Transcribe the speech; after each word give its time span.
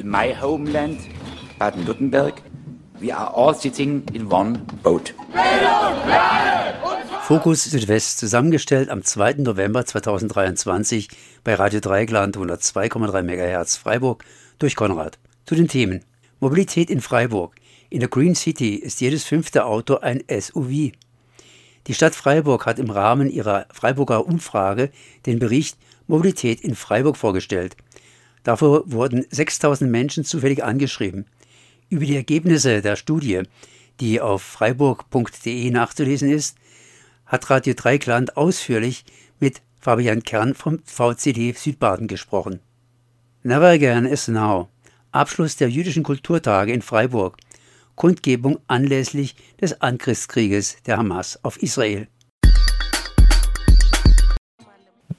in 0.00 0.10
my 0.10 0.34
homeland, 0.34 0.98
Baden-Württemberg, 1.58 2.42
we 3.00 3.14
are 3.14 3.32
all 3.34 3.54
sitting 3.54 4.02
in 4.12 4.30
one 4.30 4.66
boat. 4.82 5.14
Fokus 7.22 7.64
Südwest 7.64 8.18
zusammengestellt 8.18 8.88
am 8.88 9.04
2. 9.04 9.34
November 9.38 9.84
2023 9.84 11.08
bei 11.44 11.54
Radio 11.54 11.80
Dreigland 11.80 12.36
102,3 12.36 13.22
MHz 13.22 13.76
Freiburg 13.76 14.24
durch 14.58 14.74
Konrad. 14.74 15.18
Zu 15.46 15.54
den 15.54 15.68
Themen 15.68 16.04
Mobilität 16.40 16.90
in 16.90 17.00
Freiburg. 17.00 17.54
In 17.90 18.00
der 18.00 18.08
Green 18.08 18.34
City 18.34 18.76
ist 18.76 19.00
jedes 19.00 19.24
fünfte 19.24 19.66
Auto 19.66 19.96
ein 19.96 20.24
SUV. 20.28 20.92
Die 21.86 21.94
Stadt 21.94 22.14
Freiburg 22.14 22.66
hat 22.66 22.78
im 22.78 22.90
Rahmen 22.90 23.30
ihrer 23.30 23.66
Freiburger 23.72 24.26
Umfrage 24.26 24.90
den 25.26 25.38
Bericht 25.38 25.76
Mobilität 26.06 26.60
in 26.60 26.74
Freiburg 26.74 27.16
vorgestellt. 27.16 27.76
Dafür 28.42 28.84
wurden 28.86 29.26
6000 29.30 29.90
Menschen 29.90 30.24
zufällig 30.24 30.64
angeschrieben. 30.64 31.26
Über 31.88 32.04
die 32.04 32.16
Ergebnisse 32.16 32.82
der 32.82 32.96
Studie, 32.96 33.42
die 34.00 34.20
auf 34.20 34.42
freiburg.de 34.42 35.70
nachzulesen 35.70 36.30
ist, 36.30 36.56
hat 37.26 37.48
Radio 37.50 37.74
Dreikland 37.74 38.36
ausführlich 38.36 39.04
mit 39.38 39.62
Fabian 39.78 40.22
Kern 40.22 40.54
vom 40.54 40.80
VCD 40.84 41.52
Südbaden 41.52 42.06
gesprochen. 42.06 42.60
Never 43.42 43.68
Again 43.68 44.04
is 44.04 44.28
Now. 44.28 44.68
Abschluss 45.12 45.56
der 45.56 45.70
jüdischen 45.70 46.02
Kulturtage 46.02 46.72
in 46.72 46.82
Freiburg. 46.82 47.36
Kundgebung 47.94 48.58
anlässlich 48.66 49.36
des 49.60 49.80
Angriffskrieges 49.80 50.82
der 50.86 50.98
Hamas 50.98 51.38
auf 51.42 51.62
Israel. 51.62 52.08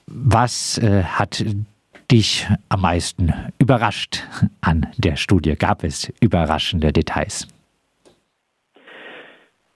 Was 0.08 0.78
äh, 0.78 1.04
hat 1.04 1.44
dich 2.12 2.48
am 2.70 2.82
meisten 2.82 3.34
überrascht 3.60 4.24
an 4.62 4.88
der 4.98 5.16
Studie? 5.16 5.56
Gab 5.56 5.84
es 5.84 6.12
überraschende 6.22 6.92
Details? 6.92 7.48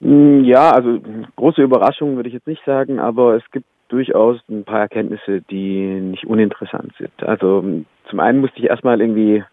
Mm, 0.02 0.44
ja, 0.44 0.72
also 0.72 1.00
große 1.36 1.62
Überraschungen 1.62 2.16
würde 2.16 2.30
ich 2.30 2.36
jetzt 2.36 2.48
nicht 2.48 2.64
sagen, 2.66 3.00
aber 3.00 3.36
es 3.36 3.44
gibt 3.52 3.66
durchaus 3.88 4.40
ein 4.50 4.66
paar 4.66 4.82
Erkenntnisse, 4.82 5.42
die 5.42 5.86
nicht 6.02 6.26
uninteressant 6.26 6.94
sind. 6.98 7.24
Also 7.24 7.64
zum 8.10 8.20
einen 8.20 8.40
musste 8.40 8.60
ich 8.60 8.66
erstmal 8.66 9.00
irgendwie 9.00 9.44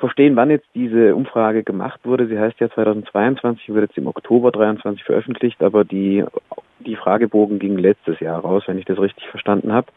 verstehen, 0.00 0.36
wann 0.36 0.50
jetzt 0.50 0.66
diese 0.74 1.14
Umfrage 1.14 1.62
gemacht 1.62 2.00
wurde. 2.04 2.26
Sie 2.26 2.38
heißt 2.38 2.58
ja 2.58 2.68
2022, 2.70 3.72
wird 3.72 3.88
jetzt 3.88 3.98
im 3.98 4.08
Oktober 4.08 4.50
23 4.50 5.04
veröffentlicht, 5.04 5.62
aber 5.62 5.84
die, 5.84 6.24
die 6.80 6.96
Fragebogen 6.96 7.58
ging 7.58 7.78
letztes 7.78 8.18
Jahr 8.18 8.40
raus, 8.40 8.64
wenn 8.66 8.78
ich 8.78 8.86
das 8.86 8.98
richtig 8.98 9.28
verstanden 9.28 9.72
habe. 9.72 9.88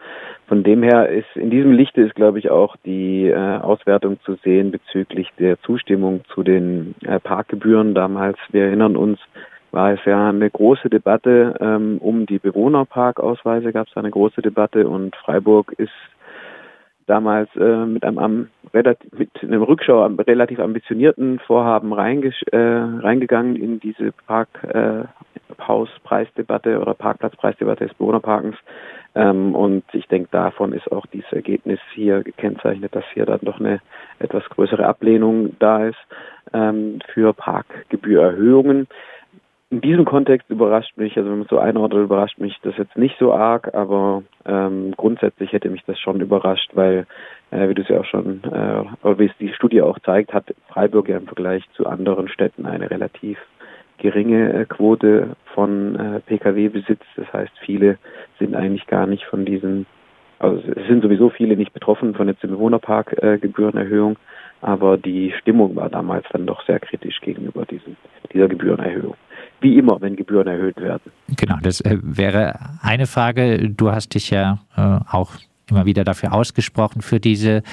Von 0.48 0.64
dem 0.64 0.84
her 0.84 1.10
ist 1.10 1.36
in 1.36 1.50
diesem 1.50 1.72
Lichte 1.72 2.02
ist, 2.02 2.16
glaube 2.16 2.40
ich, 2.40 2.52
auch 2.52 2.76
die 2.86 3.28
äh, 3.28 3.36
Auswertung 3.36 4.20
zu 4.24 4.36
sehen 4.44 4.72
bezüglich 4.72 5.30
der 5.40 5.60
Zustimmung 5.62 6.22
zu 6.34 6.44
den 6.44 6.94
äh, 7.06 7.20
Parkgebühren. 7.20 7.96
Damals, 7.96 8.38
wir 8.52 8.66
erinnern 8.66 8.96
uns, 8.96 9.20
war 9.72 9.92
es 9.92 10.00
ja 10.06 10.30
eine 10.30 10.50
große 10.50 10.90
Debatte 10.90 11.56
ähm, 11.60 11.98
um 12.00 12.28
die 12.28 12.38
Bewohnerparkausweise, 12.38 13.74
gab 13.74 13.88
es 13.88 13.98
eine 13.98 14.12
große 14.12 14.44
Debatte 14.44 14.88
und 14.88 15.16
Freiburg 15.16 15.74
ist 15.78 15.90
damals 17.08 17.50
äh, 17.56 17.86
mit 17.86 18.04
einem 18.04 18.50
relativ, 18.74 19.10
mit 19.18 19.30
einem 19.42 19.64
Rückschau 19.64 20.06
relativ 20.06 20.60
ambitionierten 20.60 21.40
Vorhaben 21.40 21.94
äh, 21.94 22.58
reingegangen 22.58 23.56
in 23.56 23.80
diese 23.80 24.12
Parkhauspreisdebatte 24.28 26.74
äh, 26.74 26.78
oder 26.78 26.94
Parkplatzpreisdebatte 26.94 27.88
des 27.88 27.96
Bewohnerparkens. 27.96 28.58
Ähm, 29.16 29.56
und 29.56 29.84
ich 29.94 30.08
denke, 30.08 30.30
davon 30.32 30.74
ist 30.74 30.92
auch 30.92 31.06
dieses 31.08 31.32
Ergebnis 31.32 31.80
hier 31.94 32.24
gekennzeichnet, 32.24 32.96
dass 32.96 33.06
hier 33.14 33.26
dann 33.26 33.40
doch 33.44 33.60
eine 33.60 33.80
etwas 34.20 34.44
größere 34.50 34.86
Ablehnung 34.86 35.56
da 35.60 35.86
ist 35.86 35.98
ähm, 36.54 37.00
für 37.14 37.34
Parkgebührerhöhungen 37.34 38.88
in 39.74 39.82
diesem 39.82 40.06
Kontext 40.06 40.52
überrascht 40.52 40.96
mich, 40.98 41.18
also 41.18 41.32
wenn 41.32 41.40
man 41.40 41.48
so 41.50 41.58
einordnet, 41.58 42.04
überrascht 42.04 42.38
mich 42.38 42.56
das 42.62 42.78
jetzt 42.78 42.96
nicht 42.96 43.18
so 43.18 43.34
arg, 43.34 43.74
aber 43.74 44.22
ähm, 44.46 44.94
grundsätzlich 44.96 45.52
hätte 45.52 45.72
mich 45.72 45.84
das 45.88 46.00
schon 46.00 46.22
überrascht, 46.22 46.70
weil, 46.76 47.08
äh, 47.50 47.68
wie 47.68 47.74
du 47.74 47.82
es 47.82 47.88
ja 47.88 48.00
auch 48.00 48.06
schon, 48.06 48.44
äh, 48.44 49.18
wie 49.18 49.26
es 49.26 49.38
die 49.40 49.52
Studie 49.52 49.82
auch 49.82 49.98
zeigt, 49.98 50.32
hat 50.32 50.54
Freiburg 50.68 51.10
ja 51.10 51.18
im 51.18 51.26
Vergleich 51.26 51.64
zu 51.76 51.88
anderen 51.88 52.28
Städten 52.28 52.68
eine 52.68 52.92
relativ 52.92 53.40
geringe 53.98 54.54
äh, 54.54 54.66
Quote 54.66 55.36
von 55.56 55.96
äh, 55.96 56.20
Pkw-Besitz. 56.20 57.02
Das 57.16 57.34
heißt, 57.34 57.54
viele 57.66 57.98
sind 58.38 58.54
eigentlich 58.56 58.86
gar 58.86 59.08
nicht 59.08 59.26
von 59.26 59.44
diesen, 59.44 59.88
also 60.38 60.62
es 60.70 60.86
sind 60.86 61.02
sowieso 61.02 61.32
viele 61.32 61.58
nicht 61.58 61.74
betroffen 61.74 62.14
von 62.14 62.28
jetzt 62.28 62.44
der 62.44 62.50
Bewohnerparkgebührenerhöhung, 62.50 64.14
äh, 64.14 64.66
aber 64.66 64.98
die 64.98 65.34
Stimmung 65.42 65.76
war 65.76 65.90
damals 65.90 66.28
dann 66.32 66.46
doch 66.46 66.64
sehr 66.68 66.80
kritisch 66.80 67.20
gegenüber 67.22 67.66
diesen, 67.66 67.98
dieser 68.32 68.48
Gebührenerhöhung 68.48 69.16
wie 69.64 69.78
immer, 69.78 70.00
wenn 70.02 70.16
Gebühren 70.16 70.48
erhöht 70.48 70.78
werden. 70.78 71.12
Genau, 71.38 71.58
das 71.64 71.82
äh, 71.82 71.98
wäre 72.02 72.60
eine 72.82 73.08
Frage. 73.08 73.70
Du 73.70 73.92
hast 73.92 74.14
dich 74.14 74.30
ja 74.30 74.60
äh, 74.76 75.00
auch 75.10 75.32
immer 75.70 75.86
wieder 75.86 76.04
dafür 76.04 76.34
ausgesprochen 76.34 77.02
für 77.02 77.20
diese 77.20 77.64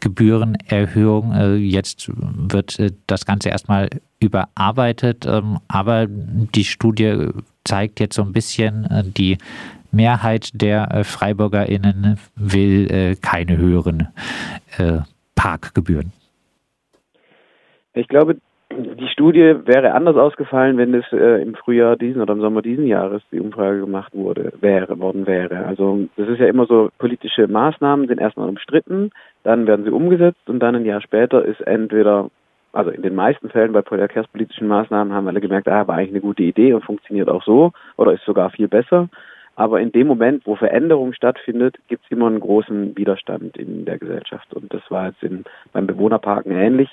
Gebührenerhöhung. 0.00 1.32
Äh, 1.32 1.54
jetzt 1.56 2.10
wird 2.14 2.78
das 3.08 3.26
Ganze 3.26 3.48
erstmal 3.48 3.90
überarbeitet, 4.20 5.26
ähm, 5.26 5.58
aber 5.66 6.06
die 6.08 6.64
Studie 6.64 7.28
zeigt 7.64 8.00
jetzt 8.00 8.14
so 8.14 8.22
ein 8.22 8.32
bisschen, 8.32 9.12
die 9.16 9.36
Mehrheit 9.90 10.50
der 10.54 11.04
FreiburgerInnen 11.04 12.18
will 12.36 13.16
keine 13.16 13.58
höheren 13.58 14.08
Parkgebühren. 15.34 16.12
Ich 17.92 18.08
glaube, 18.08 18.38
die 18.72 19.08
Studie 19.08 19.56
wäre 19.64 19.92
anders 19.92 20.16
ausgefallen, 20.16 20.78
wenn 20.78 20.94
es 20.94 21.04
äh, 21.12 21.42
im 21.42 21.54
Frühjahr 21.54 21.96
diesen 21.96 22.22
oder 22.22 22.34
im 22.34 22.40
Sommer 22.40 22.62
diesen 22.62 22.86
Jahres 22.86 23.22
die 23.32 23.40
Umfrage 23.40 23.80
gemacht 23.80 24.14
wurde, 24.14 24.52
wäre, 24.60 24.98
worden 25.00 25.26
wäre. 25.26 25.66
Also 25.66 26.08
das 26.16 26.28
ist 26.28 26.38
ja 26.38 26.46
immer 26.46 26.66
so, 26.66 26.90
politische 26.98 27.48
Maßnahmen 27.48 28.06
sind 28.06 28.20
erstmal 28.20 28.48
umstritten, 28.48 29.10
dann 29.42 29.66
werden 29.66 29.84
sie 29.84 29.90
umgesetzt 29.90 30.48
und 30.48 30.60
dann 30.60 30.76
ein 30.76 30.84
Jahr 30.84 31.00
später 31.00 31.44
ist 31.44 31.60
entweder, 31.62 32.30
also 32.72 32.90
in 32.90 33.02
den 33.02 33.16
meisten 33.16 33.50
Fällen 33.50 33.72
bei 33.72 33.82
verkehrspolitischen 33.82 34.68
Maßnahmen 34.68 35.12
haben 35.12 35.26
alle 35.26 35.40
gemerkt, 35.40 35.68
ah, 35.68 35.88
war 35.88 35.96
eigentlich 35.96 36.10
eine 36.10 36.20
gute 36.20 36.44
Idee 36.44 36.72
und 36.72 36.84
funktioniert 36.84 37.28
auch 37.28 37.42
so 37.42 37.72
oder 37.96 38.12
ist 38.12 38.24
sogar 38.24 38.50
viel 38.50 38.68
besser. 38.68 39.08
Aber 39.56 39.80
in 39.80 39.92
dem 39.92 40.06
Moment, 40.06 40.46
wo 40.46 40.54
Veränderung 40.54 41.12
stattfindet, 41.12 41.76
gibt 41.88 42.04
es 42.04 42.10
immer 42.10 42.28
einen 42.28 42.40
großen 42.40 42.96
Widerstand 42.96 43.58
in 43.58 43.84
der 43.84 43.98
Gesellschaft. 43.98 44.54
Und 44.54 44.72
das 44.72 44.80
war 44.88 45.08
jetzt 45.08 45.22
in, 45.22 45.44
beim 45.72 45.86
Bewohnerparken 45.86 46.52
ähnlich. 46.52 46.88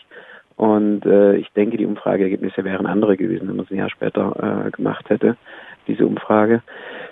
Und 0.58 1.06
äh, 1.06 1.36
ich 1.38 1.50
denke, 1.54 1.78
die 1.78 1.86
Umfrageergebnisse 1.86 2.64
wären 2.64 2.88
andere 2.88 3.16
gewesen, 3.16 3.48
wenn 3.48 3.56
man 3.56 3.66
es 3.66 3.72
ein 3.72 3.78
Jahr 3.78 3.92
später 3.92 4.66
äh, 4.66 4.72
gemacht 4.72 5.10
hätte, 5.10 5.38
diese 5.88 6.06
Umfrage. 6.06 6.62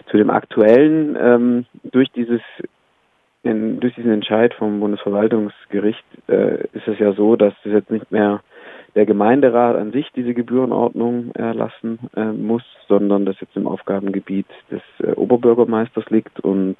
Zu 0.09 0.17
dem 0.17 0.29
aktuellen, 0.29 1.15
ähm, 1.19 1.65
durch 1.83 2.11
dieses 2.11 2.41
in, 3.43 3.79
durch 3.79 3.93
diesen 3.93 4.11
Entscheid 4.11 4.55
vom 4.55 4.79
Bundesverwaltungsgericht 4.79 6.03
äh, 6.27 6.63
ist 6.73 6.87
es 6.87 6.97
ja 6.97 7.13
so, 7.13 7.35
dass 7.35 7.53
es 7.63 7.71
jetzt 7.71 7.91
nicht 7.91 8.11
mehr 8.11 8.41
der 8.95 9.05
Gemeinderat 9.05 9.75
an 9.75 9.91
sich 9.91 10.09
diese 10.15 10.33
Gebührenordnung 10.33 11.31
erlassen 11.35 11.99
äh, 12.15 12.25
muss, 12.25 12.63
sondern 12.87 13.25
das 13.25 13.39
jetzt 13.41 13.55
im 13.55 13.67
Aufgabengebiet 13.67 14.47
des 14.71 14.81
äh, 14.99 15.11
Oberbürgermeisters 15.11 16.09
liegt 16.09 16.39
und 16.39 16.77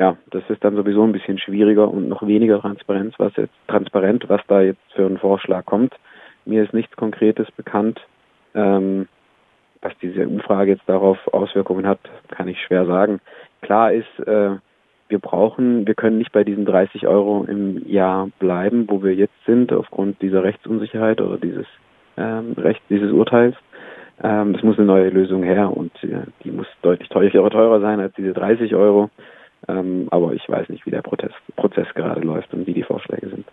ja, 0.00 0.16
das 0.30 0.42
ist 0.48 0.64
dann 0.64 0.76
sowieso 0.76 1.04
ein 1.04 1.12
bisschen 1.12 1.38
schwieriger 1.38 1.88
und 1.88 2.08
noch 2.08 2.26
weniger 2.26 2.58
Transparenz, 2.58 3.14
was 3.18 3.36
jetzt 3.36 3.54
transparent, 3.68 4.24
was 4.28 4.40
da 4.48 4.62
jetzt 4.62 4.80
für 4.94 5.04
ein 5.04 5.18
Vorschlag 5.18 5.66
kommt. 5.66 5.94
Mir 6.46 6.64
ist 6.64 6.72
nichts 6.72 6.96
Konkretes 6.96 7.50
bekannt. 7.52 8.00
Ähm, 8.54 9.06
was 9.82 9.92
diese 10.00 10.26
Umfrage 10.26 10.72
jetzt 10.72 10.88
darauf 10.88 11.18
Auswirkungen 11.32 11.86
hat, 11.86 12.00
kann 12.28 12.48
ich 12.48 12.60
schwer 12.62 12.86
sagen. 12.86 13.20
Klar 13.60 13.92
ist, 13.92 14.26
äh, 14.26 14.56
wir 15.08 15.18
brauchen, 15.18 15.86
wir 15.86 15.94
können 15.94 16.18
nicht 16.18 16.32
bei 16.32 16.44
diesen 16.44 16.64
30 16.64 17.06
Euro 17.06 17.44
im 17.44 17.86
Jahr 17.86 18.30
bleiben, 18.38 18.86
wo 18.88 19.02
wir 19.02 19.14
jetzt 19.14 19.44
sind, 19.44 19.70
aufgrund 19.72 20.22
dieser 20.22 20.42
Rechtsunsicherheit 20.42 21.20
oder 21.20 21.36
dieses 21.36 21.66
ähm, 22.16 22.54
Recht, 22.56 22.80
dieses 22.88 23.12
Urteils. 23.12 23.54
Ähm, 24.22 24.54
das 24.54 24.62
muss 24.62 24.78
eine 24.78 24.86
neue 24.86 25.10
Lösung 25.10 25.42
her 25.42 25.74
und 25.74 25.92
äh, 26.04 26.22
die 26.42 26.52
muss 26.52 26.66
deutlich 26.80 27.08
teurer, 27.10 27.50
teurer 27.50 27.80
sein 27.80 28.00
als 28.00 28.14
diese 28.14 28.32
30 28.32 28.74
Euro. 28.74 29.10
Ähm, 29.68 30.08
aber 30.10 30.32
ich 30.32 30.48
weiß 30.48 30.68
nicht, 30.68 30.86
wie 30.86 30.90
der 30.90 31.02
Protest, 31.02 31.34
Prozess 31.56 31.86
gerade 31.94 32.20
läuft 32.20 32.52
und 32.54 32.66
wie 32.66 32.74
die 32.74 32.82
Vorschläge 32.82 33.28
sind. 33.28 33.46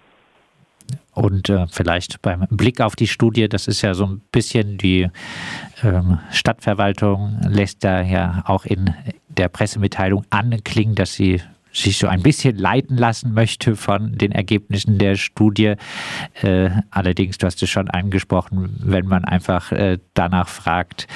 Und 1.13 1.49
äh, 1.49 1.65
vielleicht 1.71 2.21
beim 2.21 2.45
Blick 2.51 2.79
auf 2.79 2.95
die 2.95 3.07
Studie, 3.07 3.49
das 3.49 3.67
ist 3.67 3.81
ja 3.81 3.93
so 3.93 4.05
ein 4.05 4.21
bisschen 4.31 4.77
die 4.77 5.09
ähm, 5.83 6.19
Stadtverwaltung 6.31 7.39
lässt 7.47 7.83
da 7.83 8.01
ja 8.01 8.43
auch 8.45 8.65
in 8.65 8.93
der 9.27 9.49
Pressemitteilung 9.49 10.25
anklingen, 10.29 10.95
dass 10.95 11.15
sie 11.15 11.41
sich 11.73 11.97
so 11.97 12.07
ein 12.07 12.21
bisschen 12.21 12.57
leiten 12.57 12.97
lassen 12.97 13.33
möchte 13.33 13.75
von 13.75 14.17
den 14.17 14.31
Ergebnissen 14.31 14.97
der 14.97 15.15
Studie. 15.15 15.75
Äh, 16.41 16.69
allerdings, 16.91 17.37
du 17.37 17.45
hast 17.45 17.61
es 17.61 17.69
schon 17.69 17.89
angesprochen, 17.89 18.75
wenn 18.79 19.05
man 19.07 19.25
einfach 19.25 19.71
äh, 19.71 19.99
danach 20.13 20.47
fragt, 20.47 21.07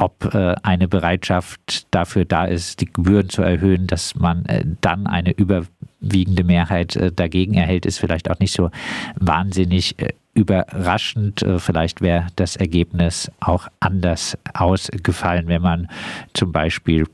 ob 0.00 0.34
äh, 0.34 0.54
eine 0.62 0.88
Bereitschaft 0.88 1.86
dafür 1.90 2.24
da 2.24 2.46
ist, 2.46 2.80
die 2.80 2.86
Gebühren 2.86 3.28
zu 3.28 3.42
erhöhen, 3.42 3.86
dass 3.86 4.14
man 4.14 4.46
äh, 4.46 4.64
dann 4.80 5.06
eine 5.06 5.32
über 5.32 5.64
überwiegende 6.00 6.44
Mehrheit 6.44 6.96
äh, 6.96 7.12
dagegen 7.12 7.54
erhält, 7.54 7.84
ist 7.84 7.98
vielleicht 7.98 8.30
auch 8.30 8.38
nicht 8.38 8.54
so 8.54 8.70
wahnsinnig 9.16 9.94
überraschend. 10.32 11.44
Vielleicht 11.58 12.00
wäre 12.00 12.28
das 12.36 12.56
Ergebnis 12.56 13.30
auch 13.40 13.68
anders 13.80 14.38
ausgefallen, 14.54 15.48
wenn 15.48 15.60
man 15.60 15.88
zum 16.32 16.52
Beispiel 16.52 17.06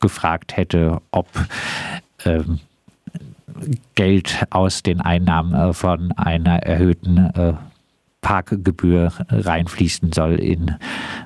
gefragt 0.00 0.56
hätte, 0.56 1.02
ob 1.10 1.28
ähm, 2.24 2.60
Geld 3.94 4.46
aus 4.48 4.82
den 4.82 5.02
Einnahmen 5.02 5.74
von 5.74 6.12
einer 6.12 6.62
erhöhten 6.62 7.58
Parkgebühr 8.24 9.12
reinfließen 9.28 10.12
soll 10.12 10.40
in 10.40 10.74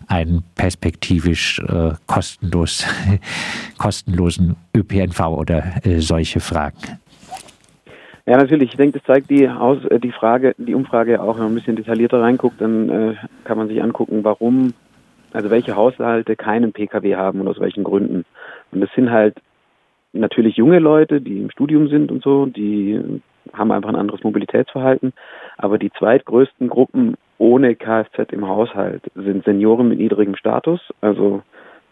einen 0.09 0.43
perspektivisch 0.57 1.61
äh, 1.61 1.93
kostenlos, 2.07 2.85
kostenlosen 3.79 4.57
ÖPNV 4.77 5.21
oder 5.21 5.63
äh, 5.85 6.01
solche 6.01 6.41
Fragen. 6.41 6.99
Ja, 8.27 8.37
natürlich. 8.37 8.73
Ich 8.73 8.77
denke, 8.77 8.99
das 8.99 9.07
zeigt 9.07 9.31
die, 9.31 9.49
Aus, 9.49 9.85
äh, 9.85 10.01
die 10.01 10.11
Frage, 10.11 10.55
die 10.59 10.75
Umfrage 10.75 11.23
auch, 11.23 11.37
wenn 11.37 11.45
man 11.45 11.53
ein 11.53 11.55
bisschen 11.55 11.77
detaillierter 11.77 12.21
reinguckt, 12.21 12.61
dann 12.61 12.89
äh, 12.91 13.15
kann 13.45 13.57
man 13.57 13.69
sich 13.69 13.81
angucken, 13.81 14.25
warum, 14.25 14.75
also 15.33 15.51
welche 15.51 15.77
Haushalte 15.77 16.35
keinen 16.35 16.73
Pkw 16.73 17.15
haben 17.15 17.41
und 17.41 17.49
aus 17.49 17.61
welchen 17.61 17.85
Gründen. 17.85 18.25
Und 18.73 18.81
das 18.81 18.91
sind 18.97 19.11
halt 19.11 19.37
natürlich 20.13 20.57
junge 20.57 20.81
Leute, 20.81 21.21
die 21.21 21.39
im 21.39 21.51
Studium 21.51 21.89
sind 21.89 22.11
und 22.11 22.25
so, 22.25 22.47
die 22.47 23.21
haben 23.53 23.73
einfach 23.73 23.89
ein 23.89 23.97
anderes 23.97 24.23
Mobilitätsverhalten. 24.23 25.13
Aber 25.57 25.79
die 25.79 25.93
zweitgrößten 25.93 26.69
Gruppen 26.69 27.17
ohne 27.39 27.75
Kfz 27.77 28.33
im 28.33 28.47
Haushalt 28.47 29.03
sind 29.15 29.45
Senioren 29.45 29.89
mit 29.89 29.99
niedrigem 29.99 30.37
Status, 30.37 30.81
also 31.01 31.43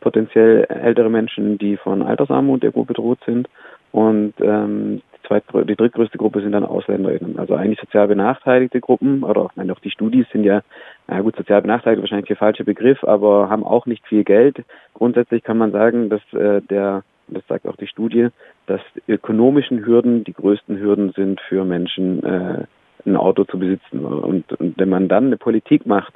potenziell 0.01 0.65
ältere 0.65 1.11
Menschen, 1.11 1.59
die 1.59 1.77
von 1.77 2.03
Altersarmut 2.03 2.63
irgendwo 2.63 2.85
bedroht 2.85 3.19
sind. 3.25 3.49
Und 3.93 4.35
ähm, 4.41 5.03
die, 5.17 5.29
zweitgrö 5.29 5.65
die 5.65 5.77
drittgrößte 5.77 6.19
Gruppe 6.19 6.43
sind 6.43 6.53
dann 6.53 6.65
AusländerInnen. 6.65 7.39
Also 7.39 7.55
eigentlich 7.55 7.81
sozial 7.81 8.09
benachteiligte 8.09 8.81
Gruppen, 8.81 9.25
oder 9.25 9.49
meine, 9.55 9.73
auch 9.73 9.81
die 9.81 9.91
Studis 9.91 10.27
sind 10.33 10.45
ja, 10.45 10.63
na 11.07 11.21
gut, 11.21 11.37
sozial 11.37 11.63
benachteiligt 11.63 12.03
wahrscheinlich 12.03 12.29
der 12.29 12.37
falsche 12.37 12.65
Begriff, 12.65 13.03
aber 13.05 13.49
haben 13.49 13.65
auch 13.65 13.87
nicht 13.87 14.07
viel 14.07 14.25
Geld. 14.25 14.65
Grundsätzlich 14.95 15.43
kann 15.43 15.59
man 15.59 15.73
sagen, 15.73 16.11
dass 16.11 16.21
äh, 16.33 16.61
der 16.63 17.03
das 17.29 17.47
sagt 17.49 17.67
auch 17.67 17.77
die 17.77 17.87
Studie, 17.87 18.29
dass 18.67 18.81
ökonomischen 19.09 19.85
Hürden 19.85 20.25
die 20.25 20.33
größten 20.33 20.79
Hürden 20.79 21.13
sind 21.13 21.41
für 21.41 21.65
Menschen, 21.65 22.23
äh, 22.23 22.65
ein 23.05 23.17
Auto 23.17 23.45
zu 23.45 23.59
besitzen. 23.59 24.05
Und, 24.05 24.53
und 24.55 24.79
wenn 24.79 24.89
man 24.89 25.09
dann 25.09 25.27
eine 25.27 25.37
Politik 25.37 25.87
macht, 25.87 26.15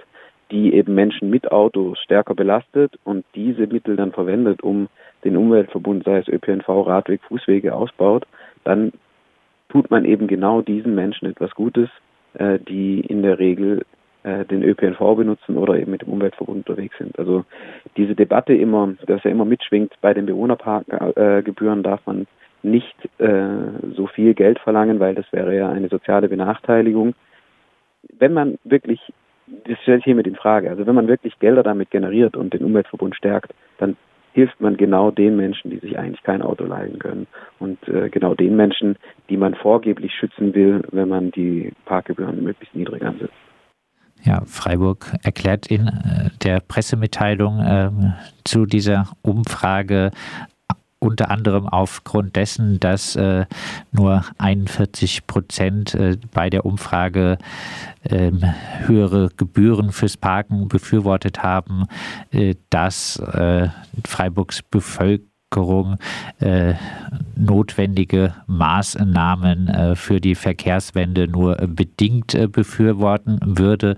die 0.51 0.75
eben 0.75 0.95
Menschen 0.95 1.31
mit 1.31 1.51
Autos 1.53 1.99
stärker 2.01 2.35
belastet 2.35 2.99
und 3.05 3.25
diese 3.35 3.67
Mittel 3.67 3.97
dann 3.97 4.13
verwendet, 4.13 4.63
um 4.63 4.89
den 5.25 5.37
Umweltverbund, 5.37 6.05
sei 6.05 6.19
es 6.19 6.29
ÖPNV, 6.29 6.69
Radweg, 6.69 7.21
Fußwege 7.23 7.75
ausbaut, 7.75 8.27
dann 8.65 8.93
tut 9.69 9.91
man 9.91 10.05
eben 10.05 10.27
genau 10.27 10.63
diesen 10.63 10.95
Menschen 10.95 11.29
etwas 11.29 11.53
Gutes, 11.55 11.89
äh, 12.35 12.59
die 12.59 13.01
in 13.01 13.23
der 13.23 13.39
Regel 13.39 13.85
den 14.25 14.63
ÖPNV 14.63 15.17
benutzen 15.17 15.57
oder 15.57 15.77
eben 15.77 15.91
mit 15.91 16.03
dem 16.03 16.11
Umweltverbund 16.11 16.69
unterwegs 16.69 16.97
sind. 16.99 17.19
Also 17.19 17.45
diese 17.97 18.15
Debatte 18.15 18.53
immer, 18.53 18.95
dass 19.07 19.25
er 19.25 19.31
immer 19.31 19.47
mitschwingt, 19.47 19.95
bei 20.03 20.13
den 20.13 20.27
Bewohnerparkgebühren 20.27 21.83
darf 21.83 22.01
man 22.05 22.27
nicht 22.63 22.97
äh, 23.19 23.49
so 23.95 24.07
viel 24.07 24.35
Geld 24.35 24.59
verlangen, 24.59 25.01
weil 25.01 25.15
das 25.15 25.25
wäre 25.33 25.57
ja 25.57 25.71
eine 25.71 25.89
soziale 25.89 26.29
Benachteiligung. 26.29 27.15
Wenn 28.19 28.33
man 28.35 28.59
wirklich, 28.65 29.01
das 29.47 29.79
stellt 29.83 30.05
hiermit 30.05 30.27
in 30.27 30.37
Frage, 30.37 30.71
also 30.71 30.87
wenn 30.87 30.95
man 30.95 31.09
wirklich 31.09 31.39
Gelder 31.39 31.63
damit 31.63 31.91
generiert 31.91 32.37
und 32.37 32.53
den 32.53 32.65
Umweltverbund 32.65 33.17
stärkt, 33.17 33.55
dann 33.79 33.97
hilft 34.33 34.61
man 34.61 34.77
genau 34.77 35.11
den 35.11 35.37
Menschen, 35.37 35.71
die 35.71 35.79
sich 35.79 35.99
eigentlich 35.99 36.23
kein 36.23 36.43
Auto 36.43 36.65
leiden 36.65 36.99
können 36.99 37.27
und 37.59 37.79
äh, 37.89 38.11
genau 38.11 38.35
den 38.35 38.57
Menschen, 38.57 38.97
die 39.29 39.37
man 39.37 39.55
vorgeblich 39.55 40.13
schützen 40.15 40.55
will, 40.55 40.83
wenn 40.93 41.09
man 41.09 41.31
die 41.33 41.73
Parkgebühren 41.85 42.43
möglichst 42.45 42.77
niedrig 42.77 43.03
ansetzt. 43.03 43.35
Ja, 44.25 44.43
Freiburg 44.45 45.13
erklärt 45.23 45.67
in 45.69 45.89
äh, 45.89 46.31
der 46.43 46.61
Pressemitteilung 46.61 47.61
äh, 47.61 47.91
zu 48.45 48.67
dieser 48.67 49.09
Umfrage 49.23 50.11
unter 51.01 51.31
anderem 51.31 51.67
aufgrund 51.67 52.37
dessen, 52.37 52.79
dass 52.79 53.17
äh, 53.17 53.47
nur 53.91 54.25
41 54.37 55.27
Prozent 55.27 55.95
äh, 55.95 56.19
bei 56.33 56.51
der 56.51 56.67
Umfrage 56.67 57.39
äh, 58.03 58.31
höhere 58.81 59.31
Gebühren 59.37 59.93
fürs 59.93 60.19
Parken 60.19 60.69
befürwortet 60.69 61.43
haben, 61.43 61.87
äh, 62.31 62.55
dass 62.69 63.17
äh, 63.17 63.69
Freiburgs 64.05 64.63
Bevölkerung 64.63 65.30
Bevölkerung 65.51 65.99
äh, 66.39 66.75
notwendige 67.35 68.35
Maßnahmen 68.47 69.69
äh, 69.69 69.97
für 69.97 70.21
die 70.21 70.37
Verkehrswende 70.37 71.27
nur 71.27 71.57
bedingt 71.57 72.35
äh, 72.35 72.47
befürworten 72.47 73.41
würde, 73.43 73.97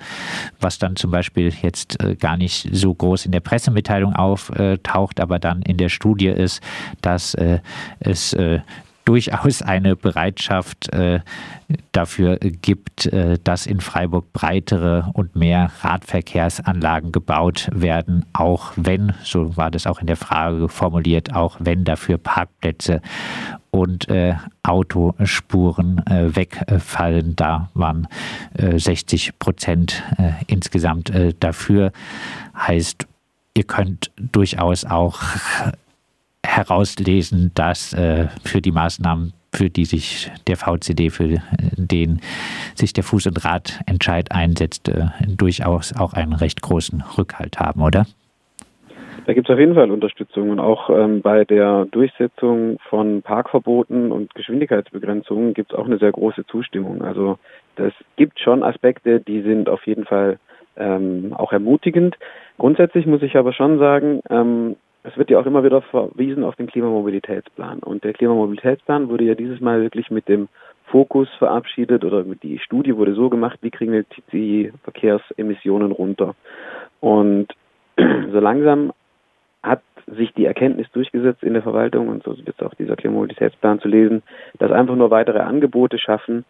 was 0.60 0.78
dann 0.78 0.96
zum 0.96 1.10
Beispiel 1.10 1.52
jetzt 1.60 2.02
äh, 2.02 2.16
gar 2.16 2.38
nicht 2.38 2.70
so 2.72 2.94
groß 2.94 3.26
in 3.26 3.32
der 3.32 3.40
Pressemitteilung 3.40 4.14
auftaucht, 4.14 5.20
aber 5.20 5.38
dann 5.38 5.60
in 5.62 5.76
der 5.76 5.90
Studie 5.90 6.28
ist, 6.28 6.62
dass 7.02 7.34
äh, 7.34 7.58
es 8.00 8.32
äh, 8.32 8.60
durchaus 9.04 9.62
eine 9.62 9.96
Bereitschaft 9.96 10.92
äh, 10.92 11.20
dafür 11.92 12.36
gibt, 12.38 13.06
äh, 13.06 13.38
dass 13.42 13.66
in 13.66 13.80
Freiburg 13.80 14.32
breitere 14.32 15.10
und 15.12 15.36
mehr 15.36 15.70
Radverkehrsanlagen 15.80 17.12
gebaut 17.12 17.68
werden, 17.72 18.24
auch 18.32 18.72
wenn, 18.76 19.14
so 19.22 19.56
war 19.56 19.70
das 19.70 19.86
auch 19.86 20.00
in 20.00 20.06
der 20.06 20.16
Frage 20.16 20.68
formuliert, 20.68 21.34
auch 21.34 21.56
wenn 21.58 21.84
dafür 21.84 22.18
Parkplätze 22.18 23.00
und 23.70 24.08
äh, 24.08 24.34
Autospuren 24.62 26.06
äh, 26.06 26.36
wegfallen. 26.36 27.34
Da 27.36 27.70
waren 27.74 28.06
60 28.54 29.28
äh, 29.28 29.32
Prozent 29.38 30.02
äh, 30.18 30.32
insgesamt 30.46 31.12
dafür. 31.40 31.92
Heißt, 32.56 33.06
ihr 33.54 33.64
könnt 33.64 34.10
durchaus 34.16 34.84
auch 34.84 35.20
herauslesen, 36.44 37.52
dass 37.54 37.92
äh, 37.92 38.28
für 38.44 38.60
die 38.60 38.72
Maßnahmen, 38.72 39.32
für 39.52 39.70
die 39.70 39.84
sich 39.84 40.30
der 40.46 40.56
VCD, 40.56 41.10
für 41.10 41.42
den 41.76 42.20
sich 42.74 42.92
der 42.92 43.04
Fuß- 43.04 43.28
und 43.28 43.44
Radentscheid 43.44 44.32
einsetzt, 44.32 44.88
äh, 44.88 45.06
durchaus 45.26 45.94
auch 45.96 46.14
einen 46.14 46.32
recht 46.32 46.62
großen 46.62 47.02
Rückhalt 47.16 47.58
haben, 47.58 47.82
oder? 47.82 48.06
Da 49.24 49.34
gibt 49.34 49.48
es 49.48 49.52
auf 49.52 49.58
jeden 49.58 49.74
Fall 49.74 49.90
Unterstützung 49.90 50.50
und 50.50 50.58
auch 50.58 50.90
ähm, 50.90 51.22
bei 51.22 51.44
der 51.44 51.84
Durchsetzung 51.86 52.78
von 52.88 53.22
Parkverboten 53.22 54.10
und 54.10 54.34
Geschwindigkeitsbegrenzungen 54.34 55.54
gibt 55.54 55.72
es 55.72 55.78
auch 55.78 55.86
eine 55.86 55.98
sehr 55.98 56.10
große 56.10 56.44
Zustimmung. 56.46 57.02
Also 57.02 57.38
das 57.76 57.92
gibt 58.16 58.40
schon 58.40 58.64
Aspekte, 58.64 59.20
die 59.20 59.42
sind 59.42 59.68
auf 59.68 59.86
jeden 59.86 60.06
Fall 60.06 60.38
ähm, 60.76 61.34
auch 61.36 61.52
ermutigend. 61.52 62.16
Grundsätzlich 62.58 63.06
muss 63.06 63.22
ich 63.22 63.36
aber 63.36 63.52
schon 63.52 63.78
sagen, 63.78 64.22
ähm, 64.28 64.76
es 65.04 65.16
wird 65.16 65.30
ja 65.30 65.38
auch 65.40 65.46
immer 65.46 65.64
wieder 65.64 65.82
verwiesen 65.82 66.44
auf 66.44 66.56
den 66.56 66.68
Klimamobilitätsplan. 66.68 67.80
Und 67.80 68.04
der 68.04 68.12
Klimamobilitätsplan 68.12 69.08
wurde 69.08 69.24
ja 69.24 69.34
dieses 69.34 69.60
Mal 69.60 69.82
wirklich 69.82 70.10
mit 70.10 70.28
dem 70.28 70.48
Fokus 70.86 71.28
verabschiedet 71.38 72.04
oder 72.04 72.22
die 72.22 72.58
Studie 72.58 72.96
wurde 72.96 73.14
so 73.14 73.28
gemacht, 73.28 73.58
wie 73.62 73.70
kriegen 73.70 73.92
wir 73.92 74.04
die 74.32 74.72
Verkehrsemissionen 74.84 75.90
runter. 75.90 76.34
Und 77.00 77.48
so 77.96 78.40
langsam 78.40 78.92
hat 79.62 79.82
sich 80.06 80.32
die 80.34 80.44
Erkenntnis 80.44 80.90
durchgesetzt 80.92 81.42
in 81.42 81.54
der 81.54 81.62
Verwaltung 81.62 82.08
und 82.08 82.22
so 82.24 82.36
wird 82.36 82.62
auch 82.62 82.74
dieser 82.74 82.96
Klimamobilitätsplan 82.96 83.80
zu 83.80 83.88
lesen, 83.88 84.22
dass 84.58 84.72
einfach 84.72 84.96
nur 84.96 85.10
weitere 85.10 85.38
Angebote 85.38 85.98
schaffen 85.98 86.44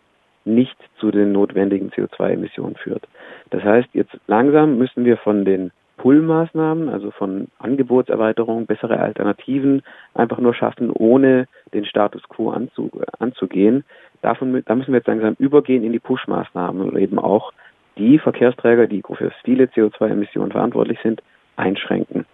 nicht 0.45 0.77
zu 0.99 1.11
den 1.11 1.33
notwendigen 1.33 1.91
CO2-Emissionen 1.91 2.77
führt. 2.77 3.07
Das 3.51 3.63
heißt, 3.63 3.89
jetzt 3.93 4.19
langsam 4.27 4.77
müssen 4.77 5.05
wir 5.05 5.17
von 5.19 5.45
den 5.45 5.71
Pull-Maßnahmen, 5.99 6.89
also 6.89 7.11
von 7.11 7.49
Angebotserweiterung, 7.59 8.67
bessere 8.67 8.99
Alternativen 8.99 9.83
einfach 10.15 10.39
nur 10.39 10.55
schaffen, 10.55 10.91
ohne 10.91 11.47
den 11.75 11.85
Status 11.85 12.23
quo 12.29 12.51
anzu, 12.51 12.91
anzugehen. 13.19 13.85
Davon, 14.21 14.63
da 14.65 14.75
müssen 14.75 14.93
wir 14.93 14.99
jetzt 14.99 15.09
langsam 15.09 15.37
übergehen 15.39 15.85
in 15.85 15.93
die 15.93 15.99
Push-Maßnahmen 15.99 16.89
und 16.89 16.97
eben 16.99 17.19
auch 17.19 17.53
die 17.99 18.19
Verkehrsträger, 18.19 18.87
die 18.87 19.03
für 19.03 19.31
viele 19.45 19.65
CO2-Emissionen 19.65 20.53
verantwortlich 20.53 20.99
sind, 21.03 21.23
einschränken. 21.57 22.25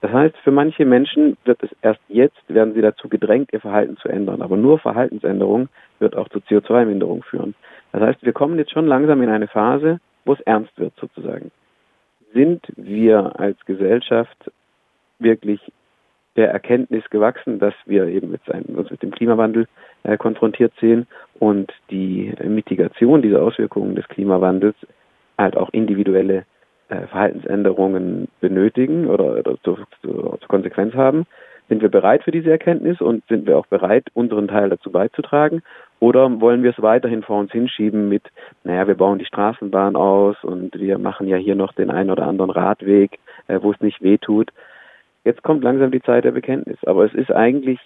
Das 0.00 0.12
heißt, 0.12 0.36
für 0.38 0.52
manche 0.52 0.84
Menschen 0.84 1.36
wird 1.44 1.62
es 1.62 1.70
erst 1.82 2.00
jetzt, 2.08 2.36
werden 2.46 2.74
sie 2.74 2.82
dazu 2.82 3.08
gedrängt, 3.08 3.52
ihr 3.52 3.60
Verhalten 3.60 3.96
zu 3.96 4.08
ändern. 4.08 4.42
Aber 4.42 4.56
nur 4.56 4.78
Verhaltensänderung 4.78 5.68
wird 5.98 6.14
auch 6.14 6.28
zu 6.28 6.38
CO2-Minderung 6.38 7.24
führen. 7.24 7.54
Das 7.90 8.02
heißt, 8.02 8.22
wir 8.22 8.32
kommen 8.32 8.58
jetzt 8.58 8.72
schon 8.72 8.86
langsam 8.86 9.22
in 9.22 9.30
eine 9.30 9.48
Phase, 9.48 9.98
wo 10.24 10.34
es 10.34 10.40
ernst 10.40 10.78
wird 10.78 10.92
sozusagen 11.00 11.50
sind 12.38 12.62
wir 12.76 13.40
als 13.40 13.58
Gesellschaft 13.66 14.50
wirklich 15.18 15.60
der 16.36 16.52
Erkenntnis 16.52 17.02
gewachsen, 17.10 17.58
dass 17.58 17.74
wir 17.84 18.06
eben 18.06 18.30
mit 18.30 18.40
seinem, 18.44 18.76
uns 18.76 18.90
mit 18.92 19.02
dem 19.02 19.10
Klimawandel 19.10 19.66
äh, 20.04 20.16
konfrontiert 20.16 20.72
sehen 20.80 21.08
und 21.40 21.72
die 21.90 22.32
Mitigation 22.44 23.22
dieser 23.22 23.42
Auswirkungen 23.42 23.96
des 23.96 24.06
Klimawandels 24.06 24.76
halt 25.36 25.56
auch 25.56 25.70
individuelle 25.70 26.44
äh, 26.90 27.08
Verhaltensänderungen 27.08 28.28
benötigen 28.40 29.08
oder, 29.08 29.38
oder 29.38 29.56
zur, 29.64 29.78
zur, 30.00 30.38
zur 30.38 30.48
Konsequenz 30.48 30.94
haben. 30.94 31.26
sind 31.68 31.82
wir 31.82 31.88
bereit 31.88 32.22
für 32.22 32.30
diese 32.30 32.52
Erkenntnis 32.52 33.00
und 33.00 33.26
sind 33.26 33.48
wir 33.48 33.58
auch 33.58 33.66
bereit, 33.66 34.06
unseren 34.14 34.46
Teil 34.46 34.68
dazu 34.68 34.92
beizutragen? 34.92 35.62
Oder 36.00 36.40
wollen 36.40 36.62
wir 36.62 36.70
es 36.70 36.82
weiterhin 36.82 37.22
vor 37.22 37.40
uns 37.40 37.50
hinschieben 37.50 38.08
mit, 38.08 38.22
naja, 38.62 38.86
wir 38.86 38.94
bauen 38.94 39.18
die 39.18 39.24
Straßenbahn 39.24 39.96
aus 39.96 40.36
und 40.44 40.78
wir 40.78 40.98
machen 40.98 41.26
ja 41.26 41.36
hier 41.36 41.56
noch 41.56 41.72
den 41.72 41.90
einen 41.90 42.10
oder 42.10 42.26
anderen 42.26 42.50
Radweg, 42.50 43.18
äh, 43.48 43.58
wo 43.60 43.72
es 43.72 43.80
nicht 43.80 44.00
weh 44.02 44.18
tut. 44.18 44.50
Jetzt 45.24 45.42
kommt 45.42 45.64
langsam 45.64 45.90
die 45.90 46.02
Zeit 46.02 46.24
der 46.24 46.30
Bekenntnis. 46.30 46.78
Aber 46.86 47.04
es 47.04 47.14
ist 47.14 47.32
eigentlich 47.32 47.80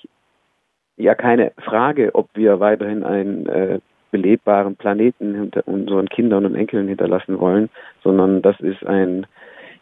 ja 0.97 1.14
keine 1.14 1.52
Frage, 1.59 2.14
ob 2.14 2.28
wir 2.35 2.61
weiterhin 2.61 3.02
einen 3.02 3.47
äh, 3.47 3.81
belebbaren 4.11 4.76
Planeten 4.76 5.35
hinter 5.35 5.66
unseren 5.66 6.09
Kindern 6.09 6.45
und 6.45 6.54
Enkeln 6.54 6.88
hinterlassen 6.88 7.40
wollen, 7.40 7.71
sondern 8.02 8.42
das 8.42 8.61
ist 8.61 8.85
ein 8.87 9.26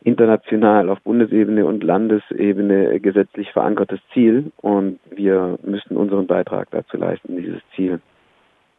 international 0.03 0.89
auf 0.89 1.01
Bundesebene 1.03 1.67
und 1.67 1.85
Landesebene 1.85 3.01
gesetzlich 3.01 3.53
verankertes 3.53 4.01
Ziel 4.15 4.51
und 4.59 4.99
wir 5.11 5.59
müssen 5.63 5.97
unseren 5.97 6.27
Beitrag 6.27 6.71
dazu 6.71 6.97
leisten, 6.97 7.37
dieses 7.37 7.61
Ziel 7.75 8.01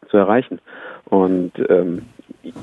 zu 0.10 0.18
erreichen. 0.18 0.60
Und 1.06 1.52
ähm, 1.70 2.04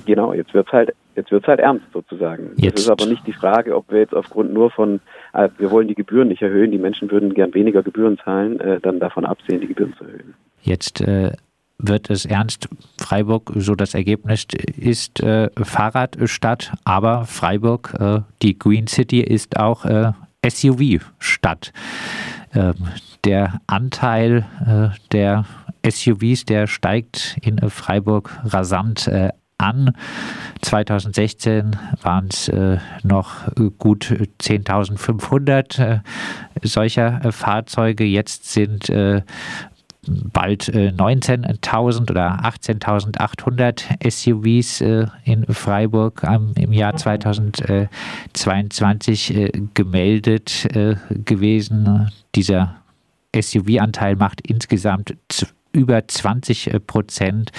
genau, 0.07 0.33
jetzt 0.33 0.54
wird's 0.54 0.73
halt, 0.73 0.95
jetzt 1.16 1.30
wird's 1.30 1.47
halt 1.47 1.61
ernst 1.61 1.87
sozusagen. 1.92 2.50
Jetzt. 2.57 2.78
Es 2.78 2.85
ist 2.85 2.90
aber 2.90 3.07
nicht 3.07 3.26
die 3.26 3.33
Frage, 3.33 3.76
ob 3.76 3.90
wir 3.90 4.00
jetzt 4.00 4.14
aufgrund 4.14 4.52
nur 4.52 4.71
von, 4.71 5.00
äh, 5.33 5.49
wir 5.59 5.71
wollen 5.71 5.88
die 5.88 5.95
Gebühren 5.95 6.28
nicht 6.28 6.42
erhöhen, 6.42 6.71
die 6.71 6.78
Menschen 6.78 7.11
würden 7.11 7.35
gern 7.35 7.54
weniger 7.54 7.83
Gebühren 7.83 8.18
zahlen, 8.18 8.61
äh, 8.61 8.80
dann 8.80 9.00
davon 9.00 9.25
absehen, 9.25 9.61
die 9.61 9.68
Gebühren 9.68 9.95
zu 9.97 10.04
erhöhen. 10.04 10.35
Jetzt 10.62 11.00
äh, 11.00 11.33
wird 11.78 12.11
es 12.11 12.25
ernst. 12.25 12.68
Freiburg, 12.99 13.52
so 13.57 13.75
das 13.75 13.95
Ergebnis 13.95 14.47
ist 14.76 15.21
äh, 15.21 15.49
Fahrradstadt, 15.62 16.73
aber 16.85 17.25
Freiburg, 17.25 17.95
äh, 17.99 18.21
die 18.42 18.59
Green 18.59 18.87
City, 18.87 19.21
ist 19.21 19.59
auch 19.59 19.85
äh, 19.85 20.12
SUV-Stadt. 20.47 21.73
Ähm, 22.54 22.75
der 23.25 23.61
Anteil 23.66 24.47
der 25.12 25.45
SUVs, 25.87 26.44
der 26.44 26.66
steigt 26.66 27.38
in 27.42 27.58
Freiburg 27.70 28.38
rasant 28.44 29.08
äh, 29.08 29.30
an. 29.58 29.92
2016 30.62 31.76
waren 32.02 32.28
es 32.30 32.49
äh, 32.49 32.78
noch 33.02 33.52
gut 33.78 34.14
10.500 34.40 36.00
solcher 36.62 37.32
Fahrzeuge. 37.32 38.04
Jetzt 38.04 38.52
sind 38.52 38.88
bald 40.32 40.68
äh, 40.68 40.88
19.000 40.88 42.11
oder 42.11 42.40
18.800 42.44 44.11
SUVs 44.11 44.80
äh, 44.80 45.06
in 45.25 45.44
Freiburg 45.47 46.26
im 46.56 46.73
Jahr 46.73 46.97
2022 46.97 49.37
äh, 49.37 49.52
gemeldet 49.75 50.66
äh, 50.75 50.97
gewesen. 51.25 52.11
Dieser 52.35 52.75
SUV-Anteil 53.38 54.16
macht 54.16 54.40
insgesamt 54.40 55.14
über 55.72 56.06
20 56.06 56.72
äh, 56.72 56.80
Prozent 56.80 57.52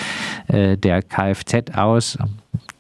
äh, 0.48 0.78
der 0.78 1.02
Kfz 1.02 1.76
aus. 1.76 2.18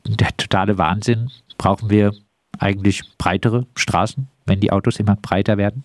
Der 0.06 0.36
totale 0.38 0.78
Wahnsinn. 0.78 1.30
Brauchen 1.58 1.90
wir 1.90 2.14
eigentlich 2.58 3.04
breitere 3.18 3.66
Straßen, 3.76 4.28
wenn 4.46 4.60
die 4.60 4.72
Autos 4.72 5.00
immer 5.00 5.16
breiter 5.16 5.58
werden? 5.58 5.84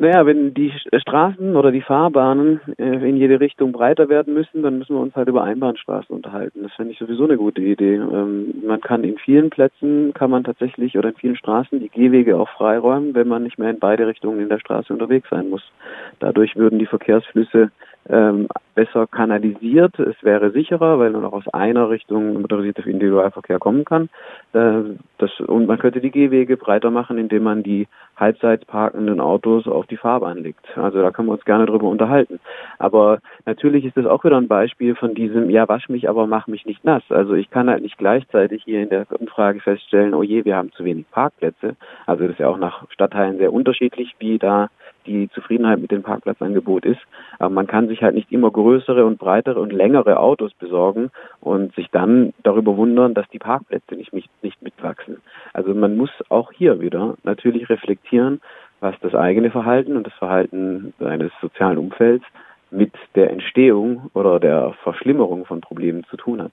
Naja, 0.00 0.24
wenn 0.24 0.54
die 0.54 0.72
Straßen 0.94 1.56
oder 1.56 1.70
die 1.70 1.82
Fahrbahnen 1.82 2.62
äh, 2.78 3.06
in 3.06 3.18
jede 3.18 3.38
Richtung 3.38 3.70
breiter 3.70 4.08
werden 4.08 4.32
müssen, 4.32 4.62
dann 4.62 4.78
müssen 4.78 4.96
wir 4.96 5.02
uns 5.02 5.14
halt 5.14 5.28
über 5.28 5.44
Einbahnstraßen 5.44 6.16
unterhalten. 6.16 6.62
Das 6.62 6.72
fände 6.72 6.92
ich 6.94 6.98
sowieso 6.98 7.24
eine 7.24 7.36
gute 7.36 7.60
Idee. 7.60 7.96
Ähm, 7.96 8.62
man 8.66 8.80
kann 8.80 9.04
in 9.04 9.18
vielen 9.18 9.50
Plätzen, 9.50 10.14
kann 10.14 10.30
man 10.30 10.42
tatsächlich 10.42 10.96
oder 10.96 11.10
in 11.10 11.16
vielen 11.16 11.36
Straßen 11.36 11.80
die 11.80 11.90
Gehwege 11.90 12.38
auch 12.38 12.48
freiräumen, 12.48 13.14
wenn 13.14 13.28
man 13.28 13.42
nicht 13.42 13.58
mehr 13.58 13.68
in 13.68 13.78
beide 13.78 14.06
Richtungen 14.06 14.40
in 14.40 14.48
der 14.48 14.58
Straße 14.58 14.90
unterwegs 14.90 15.28
sein 15.28 15.50
muss. 15.50 15.70
Dadurch 16.18 16.56
würden 16.56 16.78
die 16.78 16.86
Verkehrsflüsse 16.86 17.70
ähm, 18.08 18.48
besser 18.74 19.06
kanalisiert. 19.06 19.98
Es 19.98 20.16
wäre 20.22 20.50
sicherer, 20.52 20.98
weil 20.98 21.10
man 21.10 21.24
auch 21.24 21.32
aus 21.32 21.48
einer 21.52 21.90
Richtung 21.90 22.40
motorisierter 22.40 22.86
Individualverkehr 22.86 23.58
kommen 23.58 23.84
kann. 23.84 24.08
Äh, 24.52 24.96
das, 25.18 25.30
und 25.40 25.66
man 25.66 25.78
könnte 25.78 26.00
die 26.00 26.10
Gehwege 26.10 26.56
breiter 26.56 26.90
machen, 26.90 27.18
indem 27.18 27.42
man 27.42 27.62
die 27.62 27.88
halbseits 28.16 28.64
parkenden 28.64 29.20
Autos 29.20 29.66
auf 29.66 29.86
die 29.86 29.96
Fahrbahn 29.96 30.38
legt. 30.38 30.66
Also 30.76 31.00
da 31.02 31.10
können 31.10 31.28
wir 31.28 31.32
uns 31.32 31.44
gerne 31.44 31.66
drüber 31.66 31.88
unterhalten. 31.88 32.40
Aber 32.78 33.18
natürlich 33.46 33.84
ist 33.84 33.96
das 33.96 34.06
auch 34.06 34.24
wieder 34.24 34.36
ein 34.36 34.48
Beispiel 34.48 34.94
von 34.94 35.14
diesem, 35.14 35.50
ja, 35.50 35.68
wasch 35.68 35.88
mich, 35.88 36.08
aber 36.08 36.26
mach 36.26 36.46
mich 36.46 36.66
nicht 36.66 36.84
nass. 36.84 37.02
Also 37.08 37.34
ich 37.34 37.50
kann 37.50 37.70
halt 37.70 37.82
nicht 37.82 37.98
gleichzeitig 37.98 38.64
hier 38.64 38.82
in 38.82 38.90
der 38.90 39.06
Umfrage 39.10 39.60
feststellen, 39.60 40.14
oh 40.14 40.22
je, 40.22 40.44
wir 40.44 40.56
haben 40.56 40.72
zu 40.72 40.84
wenig 40.84 41.10
Parkplätze. 41.10 41.76
Also 42.06 42.24
das 42.24 42.32
ist 42.32 42.40
ja 42.40 42.48
auch 42.48 42.58
nach 42.58 42.90
Stadtteilen 42.90 43.38
sehr 43.38 43.52
unterschiedlich, 43.52 44.14
wie 44.18 44.38
da 44.38 44.68
die 45.06 45.28
Zufriedenheit 45.30 45.80
mit 45.80 45.90
dem 45.90 46.02
Parkplatzangebot 46.02 46.84
ist. 46.84 47.00
Aber 47.38 47.50
man 47.50 47.66
kann 47.66 47.88
sich 47.88 48.02
halt 48.02 48.14
nicht 48.14 48.30
immer 48.32 48.50
größere 48.50 49.04
und 49.04 49.18
breitere 49.18 49.60
und 49.60 49.72
längere 49.72 50.18
Autos 50.18 50.52
besorgen 50.54 51.10
und 51.40 51.74
sich 51.74 51.88
dann 51.90 52.32
darüber 52.42 52.76
wundern, 52.76 53.14
dass 53.14 53.28
die 53.28 53.38
Parkplätze 53.38 53.94
nicht, 53.94 54.12
nicht, 54.12 54.62
mitwachsen. 54.62 55.18
Also 55.52 55.74
man 55.74 55.96
muss 55.96 56.10
auch 56.28 56.52
hier 56.52 56.80
wieder 56.80 57.16
natürlich 57.22 57.68
reflektieren, 57.68 58.40
was 58.80 58.94
das 59.00 59.14
eigene 59.14 59.50
Verhalten 59.50 59.96
und 59.96 60.06
das 60.06 60.14
Verhalten 60.14 60.94
eines 61.00 61.32
sozialen 61.40 61.78
Umfelds 61.78 62.24
mit 62.70 62.92
der 63.14 63.30
Entstehung 63.30 64.10
oder 64.14 64.38
der 64.40 64.74
Verschlimmerung 64.82 65.44
von 65.44 65.60
Problemen 65.60 66.04
zu 66.04 66.16
tun 66.16 66.42
hat. 66.42 66.52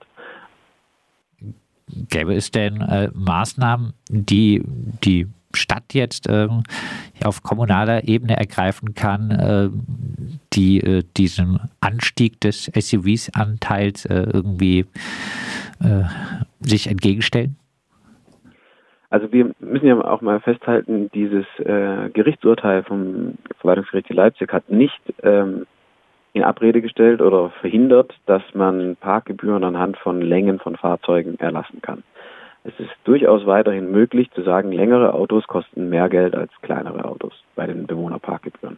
Gäbe 2.10 2.34
es 2.34 2.52
denn 2.52 2.82
äh, 2.82 3.10
Maßnahmen, 3.14 3.94
die 4.10 4.62
die 5.04 5.28
Stadt 5.54 5.94
jetzt 5.94 6.28
äh, 6.28 6.48
auf 7.24 7.44
kommunaler 7.44 8.08
Ebene 8.08 8.38
ergreifen 8.38 8.94
kann, 8.94 9.32
äh, 9.32 9.70
die 10.54 10.80
äh, 10.80 11.04
diesem 11.18 11.60
Anstieg 11.80 12.40
des 12.42 12.66
SUVs-Anteils 12.66 14.06
äh, 14.06 14.28
irgendwie 14.34 14.86
äh, 15.82 16.04
sich 16.60 16.88
entgegenstellen? 16.88 17.58
Also 19.10 19.32
wir 19.32 19.52
müssen 19.60 19.88
ja 19.88 20.04
auch 20.04 20.22
mal 20.22 20.40
festhalten, 20.42 21.10
dieses 21.14 21.46
äh, 21.60 22.10
Gerichtsurteil 22.10 22.84
vom 22.84 23.36
Verwaltungsgericht 23.60 24.10
Leipzig 24.10 24.52
hat 24.52 24.70
nicht 24.70 25.00
ähm, 25.24 25.66
in 26.34 26.44
Abrede 26.44 26.82
gestellt 26.82 27.22
oder 27.22 27.50
verhindert, 27.62 28.14
dass 28.26 28.44
man 28.54 28.98
Parkgebühren 28.98 29.64
anhand 29.64 29.98
von 29.98 30.22
Längen 30.22 30.60
von 30.60 30.76
Fahrzeugen 30.76 31.40
erlassen 31.40 31.82
kann. 31.82 32.04
Es 32.68 32.78
ist 32.82 32.92
durchaus 33.06 33.46
weiterhin 33.46 33.92
möglich 33.92 34.30
zu 34.32 34.42
sagen, 34.42 34.74
längere 34.74 35.14
Autos 35.14 35.48
kosten 35.48 35.88
mehr 35.88 36.10
Geld 36.10 36.36
als 36.36 36.52
kleinere 36.62 37.06
Autos 37.06 37.32
bei 37.56 37.66
den 37.66 37.88
Bewohnerparkgebühren. 37.88 38.78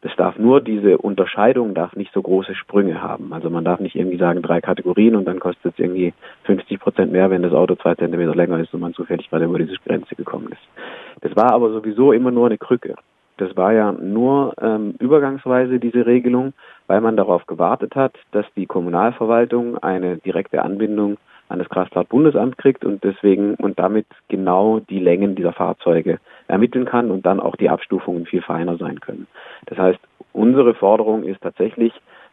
Das 0.00 0.16
darf 0.16 0.38
nur, 0.38 0.62
diese 0.62 0.96
Unterscheidung 0.96 1.74
darf 1.74 1.94
nicht 1.96 2.14
so 2.14 2.22
große 2.22 2.54
Sprünge 2.54 3.02
haben. 3.02 3.34
Also 3.34 3.50
man 3.50 3.62
darf 3.62 3.78
nicht 3.78 3.94
irgendwie 3.94 4.16
sagen, 4.16 4.40
drei 4.40 4.62
Kategorien 4.62 5.16
und 5.16 5.26
dann 5.26 5.38
kostet 5.38 5.74
es 5.74 5.78
irgendwie 5.78 6.14
50 6.44 6.80
Prozent 6.80 7.12
mehr, 7.12 7.28
wenn 7.28 7.42
das 7.42 7.52
Auto 7.52 7.74
zwei 7.74 7.94
Zentimeter 7.94 8.34
länger 8.34 8.58
ist 8.58 8.72
und 8.72 8.80
man 8.80 8.94
zufällig 8.94 9.28
gerade 9.28 9.44
über 9.44 9.58
diese 9.58 9.76
Grenze 9.84 10.14
gekommen 10.14 10.48
ist. 10.52 11.20
Das 11.20 11.36
war 11.36 11.52
aber 11.52 11.70
sowieso 11.70 12.12
immer 12.12 12.30
nur 12.30 12.46
eine 12.46 12.56
Krücke. 12.56 12.94
Das 13.36 13.54
war 13.54 13.74
ja 13.74 13.92
nur 13.92 14.54
ähm, 14.62 14.94
übergangsweise 14.98 15.78
diese 15.78 16.06
Regelung, 16.06 16.54
weil 16.86 17.02
man 17.02 17.18
darauf 17.18 17.44
gewartet 17.46 17.96
hat, 17.96 18.14
dass 18.32 18.46
die 18.56 18.64
Kommunalverwaltung 18.64 19.76
eine 19.76 20.16
direkte 20.16 20.62
Anbindung 20.62 21.18
an 21.48 21.58
das 21.58 21.68
Kraftfahrtbundesamt 21.68 22.58
kriegt 22.58 22.84
und 22.84 23.04
deswegen 23.04 23.54
und 23.54 23.78
damit 23.78 24.06
genau 24.28 24.80
die 24.80 24.98
Längen 24.98 25.34
dieser 25.34 25.52
Fahrzeuge 25.52 26.18
ermitteln 26.48 26.84
kann 26.84 27.10
und 27.10 27.26
dann 27.26 27.40
auch 27.40 27.56
die 27.56 27.70
Abstufungen 27.70 28.26
viel 28.26 28.42
feiner 28.42 28.76
sein 28.76 29.00
können. 29.00 29.26
Das 29.66 29.78
heißt, 29.78 30.00
unsere 30.32 30.74
Forderung 30.74 31.22
ist 31.24 31.40
tatsächlich, 31.40 31.92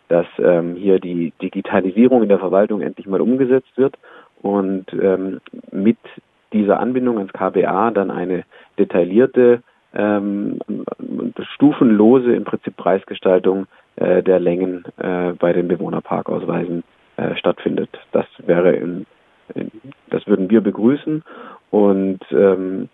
dass 0.09 0.25
ähm, 0.39 0.75
hier 0.75 0.99
die 0.99 1.33
Digitalisierung 1.41 2.23
in 2.23 2.29
der 2.29 2.39
Verwaltung 2.39 2.81
endlich 2.81 3.07
mal 3.07 3.21
umgesetzt 3.21 3.71
wird 3.77 3.95
und 4.41 4.85
ähm, 4.93 5.39
mit 5.71 5.97
dieser 6.51 6.79
Anbindung 6.79 7.17
ans 7.17 7.33
KBA 7.33 7.91
dann 7.91 8.11
eine 8.11 8.43
detaillierte, 8.77 9.63
ähm, 9.95 10.59
stufenlose 11.55 12.35
im 12.35 12.43
Prinzip 12.43 12.75
Preisgestaltung 12.77 13.67
äh, 13.95 14.23
der 14.23 14.39
Längen 14.39 14.83
äh, 14.97 15.33
bei 15.33 15.53
den 15.53 15.67
Bewohnerparkausweisen 15.67 16.83
äh, 17.17 17.35
stattfindet. 17.35 17.89
Das 18.11 18.25
wäre 18.37 18.73
in, 18.73 19.05
in, 19.55 19.71
das 20.09 20.25
würden 20.27 20.49
wir 20.49 20.61
begrüßen 20.61 21.23
und 21.71 22.19
ähm, 22.31 22.89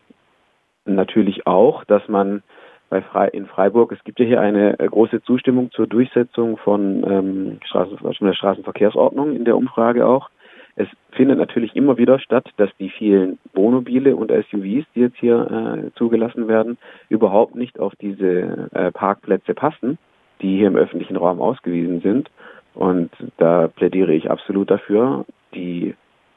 natürlich 0.86 1.48
auch, 1.48 1.84
dass 1.86 2.08
man 2.08 2.44
bei 2.90 3.02
Fre 3.02 3.28
in 3.28 3.46
Freiburg, 3.46 3.92
es 3.92 4.04
gibt 4.04 4.20
ja 4.20 4.26
hier 4.26 4.42
eine 4.42 4.80
äh, 4.80 4.88
große 4.88 5.22
Zustimmung 5.22 5.72
zur 5.72 5.88
Durchsetzung 5.88 6.58
von 6.58 7.04
ähm, 7.08 7.60
Straßen, 7.66 7.98
der 8.22 8.34
Straßenverkehrsordnung 8.34 9.36
in 9.36 9.46
der 9.46 9.58
Umfrage 9.58 10.08
auch. 10.08 10.30
Es 10.76 10.88
findet 11.12 11.38
natürlich 11.38 11.76
immer 11.76 11.98
wieder 11.98 12.20
statt, 12.20 12.50
dass 12.58 12.70
die 12.80 12.90
vielen 12.90 13.38
Wohnmobile 13.54 14.16
und 14.16 14.32
SUVs, 14.32 14.86
die 14.96 15.02
jetzt 15.02 15.18
hier 15.18 15.86
äh, 15.86 15.92
zugelassen 15.98 16.48
werden, 16.48 16.78
überhaupt 17.10 17.56
nicht 17.56 17.80
auf 17.80 17.94
diese 17.98 18.70
äh, 18.72 18.92
Parkplätze 18.92 19.54
passen, 19.54 19.98
die 20.42 20.58
hier 20.58 20.68
im 20.68 20.78
öffentlichen 20.78 21.18
Raum 21.18 21.42
ausgewiesen 21.42 22.02
sind. 22.02 22.30
Und 22.80 23.12
da 23.36 23.68
plädiere 23.68 24.14
ich 24.14 24.32
absolut 24.32 24.72
dafür, 24.72 25.26
die 25.54 25.96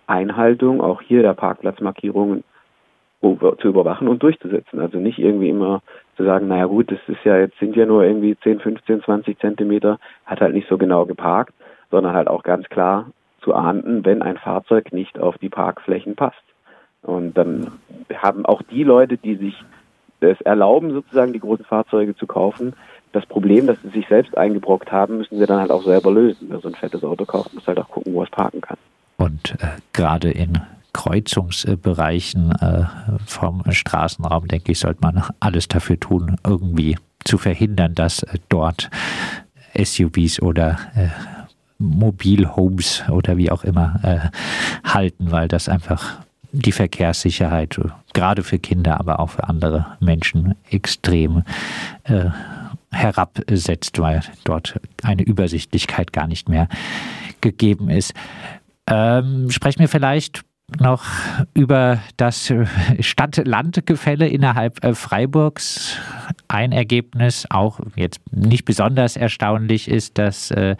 Einhaltung 0.08 0.80
auch 0.80 1.00
hier 1.00 1.22
der 1.22 1.34
Parkplatzmarkierungen 1.34 2.42
zu 3.20 3.68
überwachen 3.68 4.08
und 4.08 4.24
durchzusetzen. 4.24 4.80
Also 4.80 4.98
nicht 4.98 5.20
irgendwie 5.20 5.50
immer 5.50 5.82
zu 6.16 6.24
sagen, 6.24 6.48
naja 6.48 6.64
gut, 6.64 6.90
das 6.90 6.98
ist 7.06 7.22
ja 7.22 7.38
jetzt 7.38 7.56
sind 7.60 7.76
ja 7.76 7.86
nur 7.86 8.02
irgendwie 8.02 8.36
10, 8.36 8.58
15, 8.58 9.04
20 9.04 9.38
Zentimeter, 9.38 10.00
hat 10.26 10.40
halt 10.40 10.54
nicht 10.54 10.68
so 10.68 10.78
genau 10.78 11.06
geparkt, 11.06 11.54
sondern 11.92 12.12
halt 12.12 12.26
auch 12.26 12.42
ganz 12.42 12.68
klar 12.68 13.12
zu 13.42 13.54
ahnden, 13.54 14.04
wenn 14.04 14.20
ein 14.20 14.36
Fahrzeug 14.36 14.92
nicht 14.92 15.20
auf 15.20 15.38
die 15.38 15.48
Parkflächen 15.48 16.16
passt. 16.16 16.42
Und 17.02 17.38
dann 17.38 17.70
haben 18.16 18.46
auch 18.46 18.62
die 18.62 18.82
Leute, 18.82 19.16
die 19.16 19.36
sich 19.36 19.62
es 20.18 20.40
erlauben, 20.40 20.90
sozusagen 20.90 21.32
die 21.32 21.40
großen 21.40 21.64
Fahrzeuge 21.64 22.16
zu 22.16 22.26
kaufen, 22.26 22.74
das 23.12 23.26
Problem, 23.26 23.66
das 23.66 23.76
sie 23.82 23.90
sich 23.90 24.08
selbst 24.08 24.36
eingebrockt 24.36 24.90
haben, 24.90 25.18
müssen 25.18 25.38
sie 25.38 25.46
dann 25.46 25.60
halt 25.60 25.70
auch 25.70 25.84
selber 25.84 26.10
lösen. 26.10 26.48
Wer 26.50 26.60
so 26.60 26.68
ein 26.68 26.74
fettes 26.74 27.04
Auto 27.04 27.24
kauft, 27.24 27.54
muss 27.54 27.66
halt 27.66 27.78
auch 27.78 27.88
gucken, 27.88 28.14
wo 28.14 28.22
es 28.22 28.30
parken 28.30 28.60
kann. 28.60 28.78
Und 29.18 29.54
äh, 29.60 29.66
gerade 29.92 30.30
in 30.30 30.60
Kreuzungsbereichen 30.92 32.52
äh, 32.52 32.84
vom 33.26 33.62
Straßenraum, 33.70 34.48
denke 34.48 34.72
ich, 34.72 34.78
sollte 34.78 35.00
man 35.02 35.22
alles 35.40 35.68
dafür 35.68 35.98
tun, 35.98 36.36
irgendwie 36.46 36.98
zu 37.24 37.38
verhindern, 37.38 37.94
dass 37.94 38.22
äh, 38.22 38.38
dort 38.48 38.90
SUVs 39.76 40.40
oder 40.42 40.78
äh, 40.94 41.08
Mobilhomes 41.78 43.04
oder 43.10 43.36
wie 43.36 43.50
auch 43.50 43.64
immer 43.64 44.00
äh, 44.02 44.88
halten, 44.88 45.30
weil 45.30 45.48
das 45.48 45.68
einfach 45.68 46.18
die 46.52 46.72
Verkehrssicherheit 46.72 47.80
gerade 48.12 48.42
für 48.42 48.58
Kinder, 48.58 49.00
aber 49.00 49.20
auch 49.20 49.30
für 49.30 49.44
andere 49.44 49.86
Menschen 50.00 50.54
extrem 50.70 51.44
äh, 52.04 52.26
herabsetzt, 52.92 53.98
weil 53.98 54.22
dort 54.44 54.80
eine 55.02 55.22
Übersichtlichkeit 55.22 56.12
gar 56.12 56.26
nicht 56.26 56.48
mehr 56.48 56.68
gegeben 57.40 57.88
ist. 57.88 58.14
Ähm, 58.86 59.50
sprechen 59.50 59.80
wir 59.80 59.88
vielleicht 59.88 60.44
noch 60.80 61.04
über 61.54 62.00
das 62.16 62.52
Stadt-Land-Gefälle 63.00 64.28
innerhalb 64.28 64.82
äh, 64.84 64.94
Freiburgs. 64.94 65.98
Ein 66.48 66.72
Ergebnis, 66.72 67.46
auch 67.50 67.80
jetzt 67.96 68.20
nicht 68.30 68.64
besonders 68.64 69.16
erstaunlich, 69.16 69.88
ist, 69.88 70.18
dass 70.18 70.50
äh, 70.50 70.76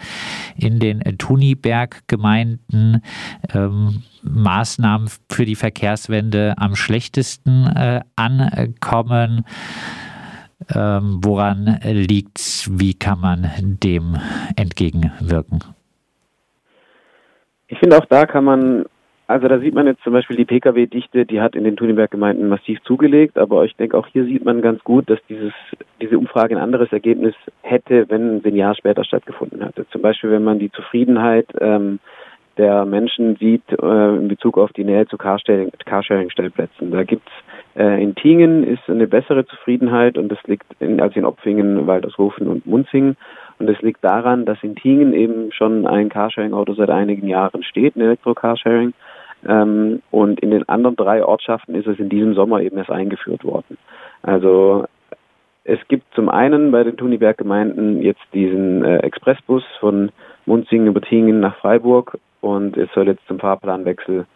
in 0.57 0.78
den 0.78 1.02
Tuniberg-Gemeinden 1.19 3.02
ähm, 3.52 4.02
Maßnahmen 4.23 5.11
für 5.31 5.45
die 5.45 5.57
Verkehrswende 5.57 6.54
am 6.57 6.76
schlechtesten 6.76 7.66
äh, 7.66 8.00
ankommen. 8.16 9.45
Ähm, 10.75 11.21
woran 11.23 11.78
liegt 11.85 12.38
es? 12.38 12.71
Wie 12.73 12.95
kann 12.95 13.21
man 13.21 13.50
dem 13.59 14.16
entgegenwirken? 14.57 15.61
Ich 17.69 17.78
finde, 17.78 17.99
auch 17.99 18.07
da 18.07 18.26
kann 18.26 18.45
man 18.45 18.85
also 19.33 19.49
da 19.49 19.59
sieht 19.61 19.75
man 19.75 19.87
jetzt 19.87 20.02
zum 20.02 20.12
Beispiel 20.12 20.37
die 20.37 20.45
Pkw-Dichte, 20.45 21.25
die 21.25 21.40
hat 21.40 21.57
in 21.57 21.64
den 21.64 21.76
Thunenberg-Gemeinden 21.76 22.49
massiv 22.49 22.83
zugelegt, 22.83 23.38
aber 23.38 23.64
ich 23.64 23.75
denke 23.76 23.97
auch 23.97 24.07
hier 24.07 24.26
sieht 24.26 24.45
man 24.45 24.61
ganz 24.61 24.85
gut, 24.85 25.09
dass 25.09 25.21
dieses, 25.26 25.54
diese 26.02 26.19
Umfrage 26.19 26.54
ein 26.54 26.62
anderes 26.62 26.92
Ergebnis 26.92 27.35
hätte, 27.62 28.11
wenn 28.11 28.42
sie 28.42 28.49
ein 28.49 28.57
Jahr 28.57 28.75
später 28.75 29.04
stattgefunden 29.04 29.64
hätte. 29.64 29.88
Zum 29.88 30.02
Beispiel, 30.02 30.33
wenn 30.33 30.45
man 30.45 30.59
die 30.59 30.71
Zufriedenheit 30.71 31.47
ähm, 31.61 31.99
der 32.59 32.85
Menschen 32.85 33.37
sieht 33.37 33.64
äh, 33.71 34.16
in 34.16 34.28
Bezug 34.28 34.59
auf 34.59 34.73
die 34.73 34.85
Nähe 34.85 35.06
zu 35.06 35.16
Carsharing-Stellplätzen. 35.16 36.90
Da 36.90 37.04
gibt's 37.04 37.32
äh, 37.75 38.02
in 38.02 38.14
Tingen 38.14 38.64
ist 38.64 38.88
eine 38.88 39.06
bessere 39.06 39.47
Zufriedenheit 39.47 40.18
und 40.18 40.28
das 40.28 40.38
liegt 40.44 40.66
in, 40.80 41.00
als 41.00 41.16
in 41.16 41.25
Opfingen, 41.25 41.87
Waldershofen 41.87 42.49
und 42.49 42.66
Munzingen. 42.66 43.16
Und 43.59 43.68
das 43.68 43.80
liegt 43.80 44.04
daran, 44.04 44.44
dass 44.44 44.62
in 44.62 44.75
Tingen 44.75 45.12
eben 45.12 45.52
schon 45.52 45.87
ein 45.87 46.09
Carsharing-Auto 46.09 46.75
seit 46.75 46.90
einigen 46.90 47.28
Jahren 47.28 47.62
steht, 47.62 47.97
ein 47.97 48.02
Elektro-Carsharing. 48.02 48.92
Ähm, 49.47 50.02
und 50.11 50.40
in 50.40 50.50
den 50.50 50.68
anderen 50.68 50.97
drei 50.97 51.25
Ortschaften 51.25 51.75
ist 51.75 51.87
es 51.87 51.99
in 51.99 52.09
diesem 52.09 52.35
Sommer 52.35 52.61
eben 52.61 52.76
erst 52.76 52.90
eingeführt 52.90 53.44
worden. 53.44 53.78
Also 54.23 54.85
es 55.64 55.78
gibt 55.88 56.12
zum 56.14 56.28
einen 56.28 56.73
bei 56.73 56.82
den 56.82 56.97
Thuniberg-Gemeinden 56.97 58.02
jetzt 58.02 58.23
diesen 58.35 58.85
äh, 58.85 58.99
Expressbus 58.99 59.62
von 59.80 60.11
Munzingen 60.44 60.88
über 60.88 61.00
Tingen 61.00 61.40
nach 61.40 61.56
Freiburg 61.56 62.18
und 62.42 62.76
es 62.76 62.90
soll 62.94 63.06
jetzt 63.06 63.26
zum 63.26 63.38
Fahrplanwechsel 63.38 64.26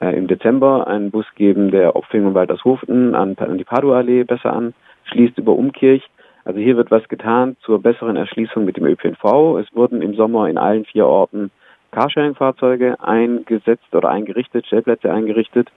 äh, 0.00 0.16
im 0.16 0.26
Dezember 0.28 0.86
einen 0.86 1.10
Bus 1.10 1.26
geben, 1.34 1.70
der 1.70 1.96
Opfing 1.96 2.24
und 2.24 2.34
Waltershofen 2.34 3.14
an, 3.14 3.36
an 3.36 3.58
die 3.58 3.64
Padua-Allee 3.64 4.24
besser 4.24 4.52
anschließt 4.52 5.36
über 5.36 5.52
Umkirch. 5.52 6.02
Also 6.44 6.60
hier 6.60 6.76
wird 6.76 6.92
was 6.92 7.06
getan 7.08 7.56
zur 7.60 7.82
besseren 7.82 8.16
Erschließung 8.16 8.64
mit 8.64 8.76
dem 8.76 8.86
ÖPNV. 8.86 9.58
Es 9.58 9.74
wurden 9.74 10.00
im 10.00 10.14
Sommer 10.14 10.48
in 10.48 10.58
allen 10.58 10.84
vier 10.84 11.06
Orten 11.06 11.50
Carsharing-Fahrzeuge 11.90 13.00
eingesetzt 13.00 13.92
oder 13.92 14.10
eingerichtet, 14.10 14.66
Stellplätze 14.66 15.12
eingerichtet. 15.12 15.68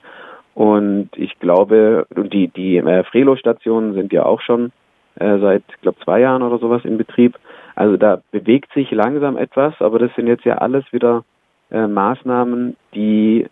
Und 0.53 1.09
ich 1.15 1.39
glaube, 1.39 2.05
die, 2.15 2.49
die 2.49 2.77
äh, 2.77 3.03
Frelo-Stationen 3.03 3.93
sind 3.93 4.13
ja 4.13 4.25
auch 4.25 4.41
schon 4.41 4.71
äh, 5.15 5.39
seit, 5.39 5.63
glaube 5.81 5.97
zwei 6.03 6.19
Jahren 6.19 6.43
oder 6.43 6.59
sowas 6.59 6.85
in 6.85 6.97
Betrieb. 6.97 7.37
Also 7.75 7.97
da 7.97 8.21
bewegt 8.31 8.73
sich 8.73 8.91
langsam 8.91 9.37
etwas, 9.37 9.73
aber 9.79 9.97
das 9.97 10.13
sind 10.15 10.27
jetzt 10.27 10.45
ja 10.45 10.57
alles 10.57 10.83
wieder 10.91 11.23
äh, 11.71 11.87
Maßnahmen, 11.87 12.75
die 12.93 13.47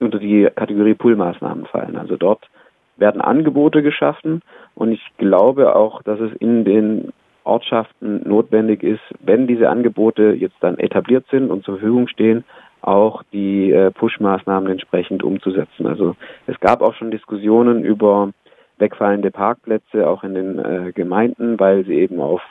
unter 0.00 0.18
die 0.18 0.48
Kategorie 0.54 0.94
Pull-Maßnahmen 0.94 1.66
fallen. 1.66 1.96
Also 1.96 2.16
dort 2.16 2.48
werden 2.96 3.20
Angebote 3.20 3.82
geschaffen 3.82 4.42
und 4.74 4.92
ich 4.92 5.02
glaube 5.18 5.74
auch, 5.74 6.02
dass 6.02 6.20
es 6.20 6.32
in 6.34 6.64
den 6.64 7.12
Ortschaften 7.44 8.28
notwendig 8.28 8.82
ist, 8.82 9.00
wenn 9.20 9.46
diese 9.46 9.68
Angebote 9.70 10.34
jetzt 10.38 10.56
dann 10.60 10.78
etabliert 10.78 11.24
sind 11.30 11.50
und 11.50 11.64
zur 11.64 11.78
Verfügung 11.78 12.08
stehen, 12.08 12.44
auch 12.82 13.22
die 13.32 13.72
äh, 13.72 13.90
Push-Maßnahmen 13.90 14.70
entsprechend 14.70 15.22
umzusetzen. 15.22 15.86
Also 15.86 16.14
es 16.46 16.60
gab 16.60 16.80
auch 16.80 16.94
schon 16.94 17.10
Diskussionen 17.10 17.84
über 17.84 18.30
wegfallende 18.78 19.30
Parkplätze 19.30 20.08
auch 20.08 20.22
in 20.22 20.34
den 20.34 20.58
äh, 20.58 20.92
Gemeinden, 20.92 21.58
weil 21.58 21.84
sie 21.84 21.94
eben 21.94 22.20
auf 22.20 22.42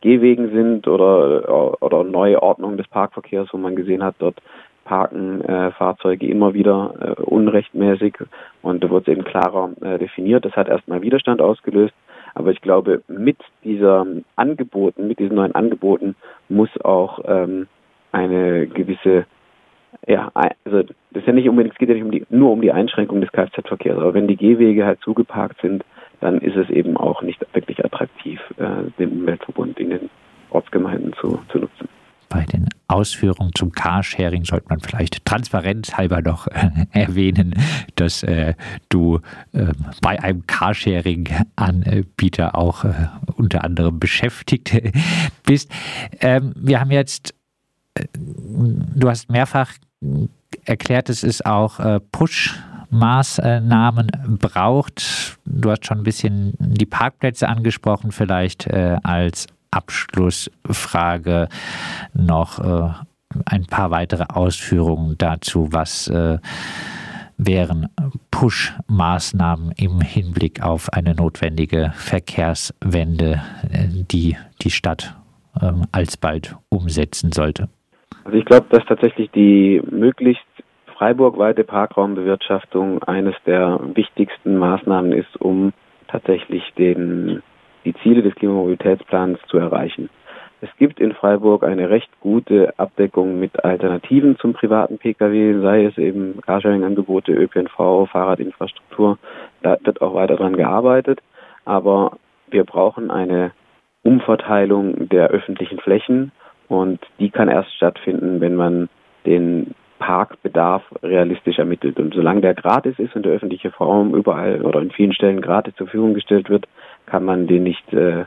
Gehwegen 0.00 0.50
sind 0.50 0.86
oder 0.86 1.82
oder 1.82 2.04
neue 2.04 2.42
Ordnung 2.42 2.76
des 2.76 2.88
Parkverkehrs, 2.88 3.48
wo 3.52 3.58
man 3.58 3.76
gesehen 3.76 4.02
hat, 4.02 4.14
dort 4.18 4.40
parken 4.84 5.42
äh, 5.42 5.70
Fahrzeuge 5.72 6.26
immer 6.26 6.54
wieder 6.54 6.94
äh, 7.00 7.22
unrechtmäßig 7.22 8.16
und 8.62 8.82
da 8.82 8.88
wurde 8.88 9.10
es 9.10 9.16
eben 9.16 9.24
klarer 9.24 9.70
äh, 9.82 9.98
definiert. 9.98 10.44
Das 10.44 10.56
hat 10.56 10.68
erstmal 10.68 11.02
Widerstand 11.02 11.42
ausgelöst. 11.42 11.94
Aber 12.34 12.52
ich 12.52 12.60
glaube, 12.60 13.02
mit 13.08 13.38
dieser 13.64 14.06
Angeboten, 14.36 15.08
mit 15.08 15.18
diesen 15.18 15.36
neuen 15.36 15.54
Angeboten 15.54 16.14
muss 16.48 16.70
auch 16.84 17.18
ähm, 17.26 17.66
eine 18.12 18.66
gewisse, 18.66 19.26
ja, 20.06 20.30
also 20.34 20.82
das 20.84 21.22
ist 21.22 21.26
ja 21.26 21.32
nicht 21.32 21.48
unbedingt, 21.48 21.74
es 21.74 21.78
geht 21.78 21.88
ja 21.88 21.94
nicht 21.94 22.04
um 22.04 22.10
die, 22.10 22.24
nur 22.30 22.52
um 22.52 22.60
die 22.60 22.72
Einschränkung 22.72 23.20
des 23.20 23.32
Kfz-Verkehrs, 23.32 23.98
aber 23.98 24.14
wenn 24.14 24.28
die 24.28 24.36
Gehwege 24.36 24.86
halt 24.86 25.00
zugeparkt 25.00 25.60
sind, 25.60 25.84
dann 26.20 26.38
ist 26.38 26.56
es 26.56 26.68
eben 26.70 26.96
auch 26.96 27.22
nicht 27.22 27.40
wirklich 27.54 27.84
attraktiv, 27.84 28.40
äh, 28.56 28.90
den 28.98 29.20
Umweltverbund 29.20 29.78
in 29.78 29.90
den 29.90 30.10
Ortsgemeinden 30.50 31.12
zu, 31.20 31.38
zu 31.50 31.58
nutzen 31.58 31.88
bei 32.28 32.44
den 32.44 32.68
Ausführungen 32.88 33.52
zum 33.54 33.72
Carsharing 33.72 34.44
sollte 34.44 34.66
man 34.68 34.80
vielleicht 34.80 35.24
transparenzhalber 35.24 36.20
noch 36.22 36.48
äh, 36.48 36.70
erwähnen, 36.92 37.54
dass 37.96 38.22
äh, 38.22 38.52
du 38.88 39.20
äh, 39.52 39.72
bei 40.02 40.22
einem 40.22 40.46
Carsharing-Anbieter 40.46 42.54
auch 42.54 42.84
äh, 42.84 43.08
unter 43.36 43.64
anderem 43.64 43.98
beschäftigt 43.98 44.78
bist. 45.44 45.72
Ähm, 46.20 46.52
wir 46.56 46.80
haben 46.80 46.90
jetzt, 46.90 47.34
äh, 47.94 48.04
du 48.14 49.08
hast 49.08 49.30
mehrfach 49.30 49.72
erklärt, 50.64 51.08
es 51.08 51.24
ist 51.24 51.46
auch 51.46 51.80
äh, 51.80 51.98
Push. 52.12 52.54
Maßnahmen 52.90 54.38
braucht. 54.40 55.38
Du 55.44 55.70
hast 55.70 55.86
schon 55.86 55.98
ein 55.98 56.04
bisschen 56.04 56.54
die 56.58 56.86
Parkplätze 56.86 57.48
angesprochen, 57.48 58.12
vielleicht 58.12 58.68
als 58.72 59.46
Abschlussfrage 59.70 61.48
noch 62.14 62.58
äh, 62.58 62.90
ein 63.44 63.66
paar 63.66 63.90
weitere 63.90 64.24
Ausführungen 64.28 65.16
dazu, 65.18 65.68
was 65.72 66.08
äh, 66.08 66.38
wären 67.36 67.88
Push-Maßnahmen 68.30 69.72
im 69.76 70.00
Hinblick 70.00 70.62
auf 70.62 70.92
eine 70.92 71.14
notwendige 71.14 71.92
Verkehrswende, 71.94 73.42
äh, 73.70 73.86
die 73.88 74.36
die 74.62 74.70
Stadt 74.70 75.14
ähm, 75.60 75.84
alsbald 75.92 76.56
umsetzen 76.68 77.32
sollte? 77.32 77.68
Also 78.24 78.38
ich 78.38 78.44
glaube, 78.44 78.66
dass 78.70 78.84
tatsächlich 78.86 79.30
die 79.30 79.82
möglichst 79.90 80.44
freiburgweite 80.98 81.62
Parkraumbewirtschaftung 81.62 83.02
eines 83.04 83.36
der 83.46 83.78
wichtigsten 83.94 84.56
Maßnahmen 84.58 85.12
ist, 85.12 85.40
um 85.40 85.72
tatsächlich 86.08 86.62
den 86.76 87.42
die 87.84 87.94
Ziele 88.02 88.22
des 88.22 88.34
Klimamobilitätsplans 88.34 89.38
zu 89.46 89.56
erreichen. 89.58 90.10
Es 90.60 90.68
gibt 90.76 90.98
in 90.98 91.12
Freiburg 91.12 91.62
eine 91.62 91.88
recht 91.88 92.10
gute 92.20 92.76
Abdeckung 92.78 93.38
mit 93.38 93.64
Alternativen 93.64 94.36
zum 94.38 94.54
privaten 94.54 94.98
Pkw, 94.98 95.60
sei 95.60 95.84
es 95.84 95.96
eben 95.96 96.40
Carsharing-Angebote, 96.40 97.32
ÖPNV, 97.32 98.08
Fahrradinfrastruktur. 98.10 99.18
Da 99.62 99.78
wird 99.84 100.02
auch 100.02 100.14
weiter 100.14 100.34
dran 100.34 100.56
gearbeitet. 100.56 101.20
Aber 101.64 102.18
wir 102.50 102.64
brauchen 102.64 103.12
eine 103.12 103.52
Umverteilung 104.02 105.08
der 105.08 105.28
öffentlichen 105.28 105.78
Flächen 105.78 106.32
und 106.66 107.00
die 107.20 107.30
kann 107.30 107.48
erst 107.48 107.72
stattfinden, 107.74 108.40
wenn 108.40 108.56
man 108.56 108.88
den 109.26 109.74
Parkbedarf 109.98 110.82
realistisch 111.02 111.58
ermittelt. 111.58 111.98
Und 111.98 112.14
solange 112.14 112.40
der 112.40 112.54
gratis 112.54 112.98
ist 112.98 113.14
und 113.16 113.24
der 113.24 113.32
öffentliche 113.32 113.74
Raum 113.74 114.14
überall 114.14 114.62
oder 114.62 114.80
in 114.80 114.90
vielen 114.90 115.12
Stellen 115.12 115.40
gratis 115.40 115.74
zur 115.76 115.86
Verfügung 115.86 116.14
gestellt 116.14 116.48
wird, 116.48 116.66
kann 117.06 117.24
man 117.24 117.46
den 117.46 117.62
nicht 117.62 117.92
äh, 117.92 118.24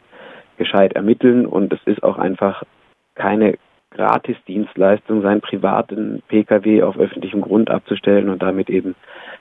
gescheit 0.57 0.93
ermitteln. 0.93 1.45
Und 1.45 1.73
es 1.73 1.79
ist 1.85 2.03
auch 2.03 2.17
einfach 2.17 2.63
keine 3.15 3.57
Gratisdienstleistung, 3.91 5.21
seinen 5.21 5.41
privaten 5.41 6.23
Pkw 6.29 6.83
auf 6.83 6.97
öffentlichem 6.97 7.41
Grund 7.41 7.69
abzustellen 7.69 8.29
und 8.29 8.41
damit 8.41 8.69
eben 8.69 8.95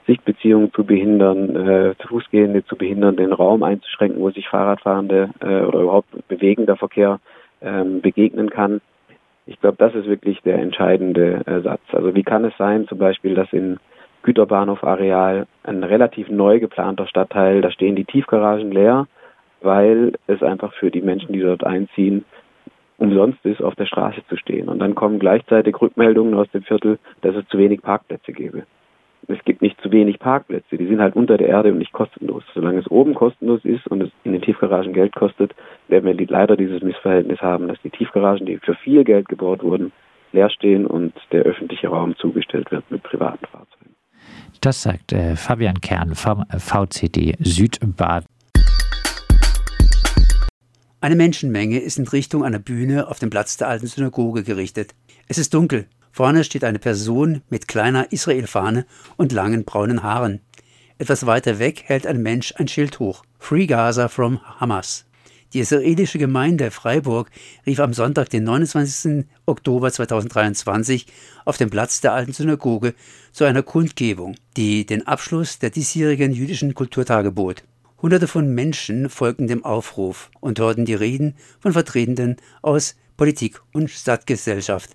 Sichtbeziehungen 0.07 0.73
zu 0.73 0.85
behindern, 0.85 1.55
äh, 1.55 1.95
Fußgehende 2.09 2.64
zu 2.64 2.77
behindern, 2.77 3.16
den 3.16 3.33
Raum 3.33 3.62
einzuschränken, 3.62 4.21
wo 4.21 4.31
sich 4.31 4.49
Fahrradfahrende 4.49 5.31
äh, 5.40 5.61
oder 5.61 5.81
überhaupt 5.81 6.29
bewegender 6.29 6.77
Verkehr 6.77 7.21
ähm, 7.62 8.01
begegnen 8.01 8.51
kann. 8.51 8.81
Ich 9.51 9.61
glaube, 9.61 9.79
das 9.79 9.93
ist 9.97 10.07
wirklich 10.07 10.41
der 10.43 10.61
entscheidende 10.61 11.43
äh, 11.45 11.61
Satz. 11.61 11.81
Also 11.91 12.15
wie 12.15 12.23
kann 12.23 12.45
es 12.45 12.57
sein, 12.57 12.87
zum 12.87 12.99
Beispiel, 12.99 13.35
dass 13.35 13.53
in 13.53 13.81
Güterbahnhof-Areal 14.23 15.49
ein 15.65 15.83
relativ 15.83 16.29
neu 16.29 16.61
geplanter 16.61 17.09
Stadtteil, 17.09 17.61
da 17.61 17.73
stehen 17.73 17.97
die 17.97 18.05
Tiefgaragen 18.05 18.71
leer, 18.71 19.09
weil 19.61 20.13
es 20.29 20.41
einfach 20.45 20.73
für 20.75 20.93
die 20.93 21.03
Menschen, 21.03 21.33
die 21.33 21.41
dort 21.41 21.65
einziehen, 21.65 22.25
umsonst 22.99 23.45
ist, 23.45 23.61
auf 23.61 23.75
der 23.75 23.87
Straße 23.87 24.23
zu 24.29 24.37
stehen. 24.37 24.69
Und 24.69 24.79
dann 24.79 24.95
kommen 24.95 25.19
gleichzeitig 25.19 25.81
Rückmeldungen 25.81 26.35
aus 26.35 26.49
dem 26.53 26.63
Viertel, 26.63 27.01
dass 27.23 27.35
es 27.35 27.45
zu 27.49 27.59
wenig 27.59 27.83
Parkplätze 27.83 28.33
gäbe. 28.33 28.63
Es 29.31 29.45
gibt 29.45 29.62
nicht 29.62 29.81
zu 29.81 29.93
wenig 29.93 30.19
Parkplätze, 30.19 30.77
die 30.77 30.87
sind 30.87 31.01
halt 31.01 31.14
unter 31.14 31.38
der 31.38 31.49
Erde 31.49 31.71
und 31.71 31.79
nicht 31.79 31.93
kostenlos. 31.93 32.43
Solange 32.53 32.81
es 32.81 32.90
oben 32.90 33.14
kostenlos 33.14 33.64
ist 33.64 33.87
und 33.87 34.03
es 34.03 34.11
in 34.25 34.33
den 34.33 34.43
Tiefgaragen 34.43 34.93
Geld 34.93 35.14
kostet, 35.14 35.55
werden 35.88 36.07
wir 36.07 36.27
leider 36.27 36.57
dieses 36.57 36.83
Missverhältnis 36.83 37.40
haben, 37.40 37.69
dass 37.69 37.79
die 37.83 37.90
Tiefgaragen, 37.90 38.47
die 38.47 38.59
für 38.59 38.75
viel 38.75 39.05
Geld 39.05 39.29
gebaut 39.29 39.62
wurden, 39.62 39.93
leer 40.33 40.51
stehen 40.51 40.87
und 40.87 41.14
der 41.31 41.43
öffentliche 41.43 41.88
Raum 41.88 42.16
zugestellt 42.16 42.71
wird 42.73 42.90
mit 42.90 43.03
privaten 43.05 43.47
Fahrzeugen. 43.47 43.95
Das 44.61 44.83
sagt 44.83 45.12
äh, 45.12 45.37
Fabian 45.37 45.81
Kern 45.81 46.14
vom 46.14 46.45
VCD 46.51 47.37
Südbaden. 47.38 48.27
Eine 51.01 51.16
Menschenmenge 51.16 51.79
ist 51.79 51.99
in 51.99 52.07
Richtung 52.09 52.45
einer 52.45 52.59
Bühne 52.59 53.09
auf 53.09 53.19
dem 53.21 53.31
Platz 53.31 53.57
der 53.57 53.69
alten 53.69 53.87
Synagoge 53.87 54.43
gerichtet. 54.43 54.95
Es 55.29 55.38
ist 55.38 55.55
dunkel. 55.55 55.87
Vorne 56.12 56.44
steht 56.44 56.64
eine 56.64 56.79
Person 56.79 57.42
mit 57.51 57.68
kleiner 57.68 58.12
Israel-Fahne 58.12 58.87
und 59.16 59.33
langen 59.33 59.64
braunen 59.64 60.03
Haaren. 60.03 60.40
Etwas 60.99 61.25
weiter 61.27 61.59
weg 61.59 61.85
hält 61.87 62.07
ein 62.07 62.23
Mensch 62.23 62.55
ein 62.57 62.68
Schild 62.68 62.99
hoch. 62.99 63.25
Free 63.38 63.66
Gaza 63.66 64.09
from 64.09 64.40
Hamas. 64.61 65.07
Die 65.53 65.61
israelische 65.61 66.18
Gemeinde 66.18 66.70
Freiburg 66.70 67.29
rief 67.66 67.81
am 67.81 67.92
Sonntag, 67.92 68.29
den 68.31 68.44
29. 68.44 69.25
Oktober 69.46 69.90
2023, 69.90 71.07
auf 71.44 71.57
dem 71.57 71.70
Platz 71.70 72.01
der 72.01 72.12
alten 72.12 72.33
Synagoge 72.33 72.94
zu 73.33 73.44
einer 73.44 73.64
Kundgebung, 73.64 74.37
die 74.57 74.87
den 74.87 75.09
Abschluss 75.09 75.59
der 75.59 75.70
diesjährigen 75.70 76.33
jüdischen 76.33 76.75
Kulturtage 76.75 77.33
bot. 77.33 77.64
Hunderte 78.01 78.29
von 78.29 78.55
Menschen 78.55 79.11
folgten 79.11 79.49
dem 79.49 79.64
Aufruf 79.64 80.31
und 80.40 80.61
hörten 80.61 80.85
die 80.85 80.94
Reden 80.94 81.35
von 81.59 81.73
Vertretenden 81.73 82.37
aus 82.62 82.94
Politik 83.16 83.61
und 83.73 83.90
Stadtgesellschaft. 83.90 84.94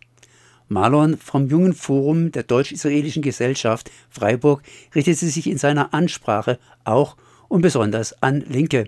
Marlon 0.68 1.18
vom 1.18 1.48
Jungen 1.48 1.74
Forum 1.74 2.32
der 2.32 2.44
Deutsch-Israelischen 2.44 3.22
Gesellschaft 3.22 3.92
Freiburg 4.10 4.64
richtete 4.96 5.28
sich 5.28 5.48
in 5.48 5.58
seiner 5.58 5.94
Ansprache 5.94 6.60
auch 6.84 7.16
und 7.48 7.62
besonders 7.62 8.22
an 8.24 8.42
Linke. 8.42 8.88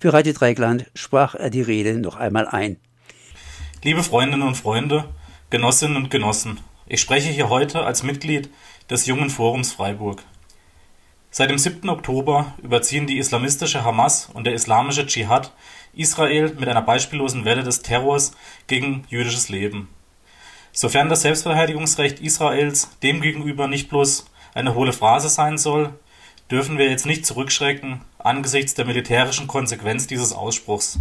Für 0.00 0.12
Radio 0.12 0.32
Dreigland 0.32 0.90
sprach 0.94 1.34
er 1.34 1.50
die 1.50 1.62
Rede 1.62 1.98
noch 1.98 2.16
einmal 2.16 2.48
ein. 2.48 2.76
Liebe 3.84 4.02
Freundinnen 4.02 4.46
und 4.46 4.56
Freunde, 4.56 5.04
Genossinnen 5.50 5.96
und 5.96 6.10
Genossen, 6.10 6.58
ich 6.86 7.00
spreche 7.00 7.30
hier 7.30 7.48
heute 7.48 7.84
als 7.84 8.02
Mitglied 8.02 8.50
des 8.90 9.06
Jungen 9.06 9.30
Forums 9.30 9.72
Freiburg. 9.72 10.22
Seit 11.30 11.50
dem 11.50 11.58
7. 11.58 11.88
Oktober 11.88 12.52
überziehen 12.62 13.06
die 13.06 13.18
islamistische 13.18 13.84
Hamas 13.84 14.28
und 14.34 14.44
der 14.44 14.54
islamische 14.54 15.06
Dschihad 15.06 15.52
Israel 15.94 16.54
mit 16.58 16.68
einer 16.68 16.82
beispiellosen 16.82 17.44
Welle 17.44 17.62
des 17.62 17.82
Terrors 17.82 18.32
gegen 18.66 19.04
jüdisches 19.08 19.48
Leben. 19.48 19.88
Sofern 20.72 21.10
das 21.10 21.22
Selbstverteidigungsrecht 21.22 22.20
Israels 22.20 22.88
demgegenüber 23.02 23.68
nicht 23.68 23.90
bloß 23.90 24.24
eine 24.54 24.74
hohle 24.74 24.94
Phrase 24.94 25.28
sein 25.28 25.58
soll, 25.58 25.92
dürfen 26.50 26.78
wir 26.78 26.90
jetzt 26.90 27.06
nicht 27.06 27.26
zurückschrecken 27.26 28.00
angesichts 28.18 28.74
der 28.74 28.86
militärischen 28.86 29.48
Konsequenz 29.48 30.06
dieses 30.06 30.32
Ausspruchs. 30.32 30.98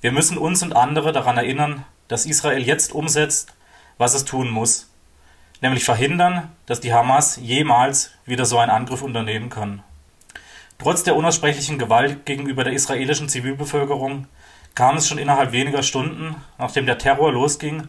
Wir 0.00 0.12
müssen 0.12 0.38
uns 0.38 0.62
und 0.62 0.74
andere 0.74 1.12
daran 1.12 1.36
erinnern, 1.36 1.84
dass 2.08 2.26
Israel 2.26 2.62
jetzt 2.62 2.92
umsetzt, 2.92 3.52
was 3.98 4.14
es 4.14 4.24
tun 4.24 4.50
muss, 4.50 4.90
nämlich 5.60 5.84
verhindern, 5.84 6.52
dass 6.66 6.80
die 6.80 6.92
Hamas 6.92 7.36
jemals 7.36 8.10
wieder 8.26 8.44
so 8.44 8.58
einen 8.58 8.70
Angriff 8.70 9.02
unternehmen 9.02 9.48
kann. 9.48 9.82
Trotz 10.78 11.02
der 11.04 11.16
unaussprechlichen 11.16 11.78
Gewalt 11.78 12.26
gegenüber 12.26 12.64
der 12.64 12.72
israelischen 12.72 13.28
Zivilbevölkerung 13.28 14.26
kam 14.74 14.96
es 14.96 15.08
schon 15.08 15.18
innerhalb 15.18 15.52
weniger 15.52 15.82
Stunden, 15.82 16.34
nachdem 16.58 16.86
der 16.86 16.98
Terror 16.98 17.32
losging, 17.32 17.88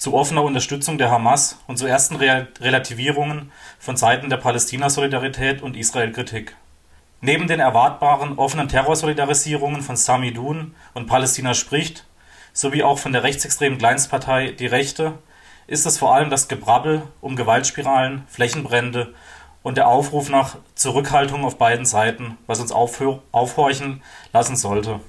zu 0.00 0.14
offener 0.14 0.42
Unterstützung 0.42 0.96
der 0.96 1.10
Hamas 1.10 1.58
und 1.66 1.76
zu 1.76 1.84
ersten 1.84 2.16
Relativierungen 2.16 3.52
von 3.78 3.98
Seiten 3.98 4.30
der 4.30 4.38
Palästina-Solidarität 4.38 5.60
und 5.60 5.76
Israel-Kritik. 5.76 6.56
Neben 7.20 7.46
den 7.48 7.60
erwartbaren 7.60 8.38
offenen 8.38 8.66
Terrorsolidarisierungen 8.66 9.82
von 9.82 9.96
Sami 9.96 10.32
Dun 10.32 10.74
und 10.94 11.06
Palästina 11.06 11.52
spricht, 11.52 12.06
sowie 12.54 12.82
auch 12.82 12.98
von 12.98 13.12
der 13.12 13.24
rechtsextremen 13.24 13.76
Kleinstpartei 13.76 14.52
Die 14.52 14.68
Rechte, 14.68 15.18
ist 15.66 15.84
es 15.84 15.98
vor 15.98 16.14
allem 16.14 16.30
das 16.30 16.48
Gebrabbel 16.48 17.02
um 17.20 17.36
Gewaltspiralen, 17.36 18.24
Flächenbrände 18.26 19.12
und 19.62 19.76
der 19.76 19.88
Aufruf 19.88 20.30
nach 20.30 20.56
Zurückhaltung 20.76 21.44
auf 21.44 21.58
beiden 21.58 21.84
Seiten, 21.84 22.38
was 22.46 22.60
uns 22.60 22.72
aufhorchen 22.72 24.02
lassen 24.32 24.56
sollte. 24.56 25.00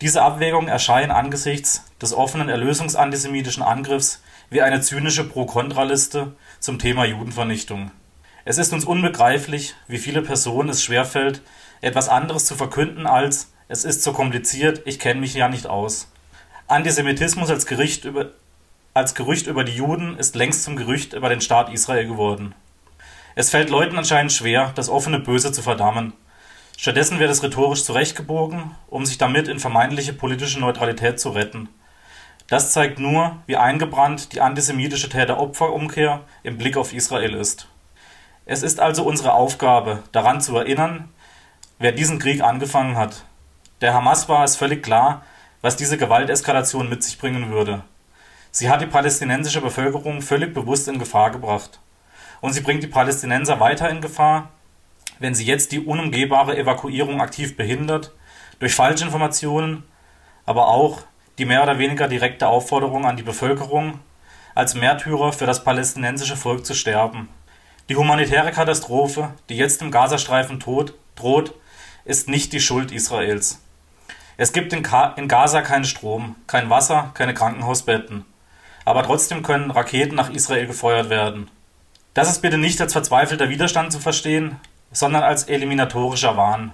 Diese 0.00 0.22
Abwägungen 0.22 0.68
erscheinen 0.68 1.10
angesichts 1.10 1.84
des 2.00 2.14
offenen 2.14 2.48
erlösungsantisemitischen 2.48 3.62
Angriffs 3.62 4.22
wie 4.48 4.62
eine 4.62 4.80
zynische 4.80 5.28
Pro-Kontra-Liste 5.28 6.34
zum 6.60 6.78
Thema 6.78 7.04
Judenvernichtung. 7.04 7.90
Es 8.44 8.58
ist 8.58 8.72
uns 8.72 8.84
unbegreiflich, 8.84 9.74
wie 9.88 9.98
viele 9.98 10.22
Personen 10.22 10.70
es 10.70 10.82
schwerfällt, 10.82 11.42
etwas 11.80 12.08
anderes 12.08 12.46
zu 12.46 12.54
verkünden 12.54 13.06
als 13.06 13.52
es 13.70 13.84
ist 13.84 14.02
so 14.02 14.14
kompliziert, 14.14 14.80
ich 14.86 14.98
kenne 14.98 15.20
mich 15.20 15.34
ja 15.34 15.50
nicht 15.50 15.66
aus. 15.66 16.10
Antisemitismus 16.68 17.50
als 17.50 17.70
über 18.04 18.30
als 18.94 19.14
Gerücht 19.14 19.46
über 19.46 19.62
die 19.62 19.76
Juden 19.76 20.16
ist 20.16 20.34
längst 20.34 20.64
zum 20.64 20.74
Gerücht 20.74 21.12
über 21.12 21.28
den 21.28 21.42
Staat 21.42 21.72
Israel 21.72 22.06
geworden. 22.06 22.54
Es 23.34 23.50
fällt 23.50 23.68
Leuten 23.68 23.98
anscheinend 23.98 24.32
schwer, 24.32 24.72
das 24.74 24.88
offene 24.88 25.20
Böse 25.20 25.52
zu 25.52 25.62
verdammen. 25.62 26.14
Stattdessen 26.80 27.18
wird 27.18 27.28
es 27.28 27.42
rhetorisch 27.42 27.82
zurechtgebogen, 27.82 28.70
um 28.86 29.04
sich 29.04 29.18
damit 29.18 29.48
in 29.48 29.58
vermeintliche 29.58 30.12
politische 30.12 30.60
Neutralität 30.60 31.18
zu 31.18 31.30
retten. 31.30 31.68
Das 32.46 32.72
zeigt 32.72 33.00
nur, 33.00 33.38
wie 33.46 33.56
eingebrannt 33.56 34.32
die 34.32 34.40
antisemitische 34.40 35.08
Täter-Opfer-Umkehr 35.08 36.20
im 36.44 36.56
Blick 36.56 36.76
auf 36.76 36.92
Israel 36.92 37.34
ist. 37.34 37.66
Es 38.46 38.62
ist 38.62 38.78
also 38.78 39.02
unsere 39.02 39.32
Aufgabe, 39.32 40.04
daran 40.12 40.40
zu 40.40 40.56
erinnern, 40.56 41.08
wer 41.80 41.90
diesen 41.90 42.20
Krieg 42.20 42.42
angefangen 42.42 42.96
hat. 42.96 43.24
Der 43.80 43.92
Hamas 43.92 44.28
war 44.28 44.44
es 44.44 44.54
völlig 44.54 44.84
klar, 44.84 45.22
was 45.60 45.74
diese 45.74 45.98
Gewalteskalation 45.98 46.88
mit 46.88 47.02
sich 47.02 47.18
bringen 47.18 47.50
würde. 47.50 47.82
Sie 48.52 48.70
hat 48.70 48.82
die 48.82 48.86
palästinensische 48.86 49.60
Bevölkerung 49.60 50.22
völlig 50.22 50.54
bewusst 50.54 50.86
in 50.86 51.00
Gefahr 51.00 51.32
gebracht. 51.32 51.80
Und 52.40 52.52
sie 52.52 52.60
bringt 52.60 52.84
die 52.84 52.86
Palästinenser 52.86 53.58
weiter 53.58 53.90
in 53.90 54.00
Gefahr, 54.00 54.50
wenn 55.18 55.34
sie 55.34 55.44
jetzt 55.44 55.72
die 55.72 55.80
unumgehbare 55.80 56.56
Evakuierung 56.56 57.20
aktiv 57.20 57.56
behindert, 57.56 58.12
durch 58.58 58.74
Falschinformationen, 58.74 59.84
aber 60.46 60.68
auch 60.68 61.02
die 61.38 61.44
mehr 61.44 61.62
oder 61.62 61.78
weniger 61.78 62.08
direkte 62.08 62.48
Aufforderung 62.48 63.06
an 63.06 63.16
die 63.16 63.22
Bevölkerung, 63.22 64.00
als 64.54 64.74
Märtyrer 64.74 65.32
für 65.32 65.46
das 65.46 65.62
palästinensische 65.62 66.36
Volk 66.36 66.66
zu 66.66 66.74
sterben. 66.74 67.28
Die 67.88 67.96
humanitäre 67.96 68.50
Katastrophe, 68.50 69.32
die 69.48 69.56
jetzt 69.56 69.80
im 69.82 69.90
Gazastreifen 69.90 70.58
tot, 70.58 70.94
droht, 71.14 71.54
ist 72.04 72.28
nicht 72.28 72.52
die 72.52 72.60
Schuld 72.60 72.90
Israels. 72.90 73.62
Es 74.36 74.52
gibt 74.52 74.72
in, 74.72 74.86
in 75.16 75.28
Gaza 75.28 75.62
keinen 75.62 75.84
Strom, 75.84 76.36
kein 76.46 76.70
Wasser, 76.70 77.10
keine 77.14 77.34
Krankenhausbetten 77.34 78.24
aber 78.88 79.02
trotzdem 79.02 79.42
können 79.42 79.70
Raketen 79.70 80.14
nach 80.14 80.30
Israel 80.30 80.66
gefeuert 80.66 81.10
werden. 81.10 81.50
Das 82.14 82.30
ist 82.30 82.40
bitte 82.40 82.56
nicht 82.56 82.80
als 82.80 82.94
verzweifelter 82.94 83.50
Widerstand 83.50 83.92
zu 83.92 84.00
verstehen, 84.00 84.56
sondern 84.90 85.22
als 85.22 85.44
eliminatorischer 85.44 86.36
Wahn. 86.36 86.72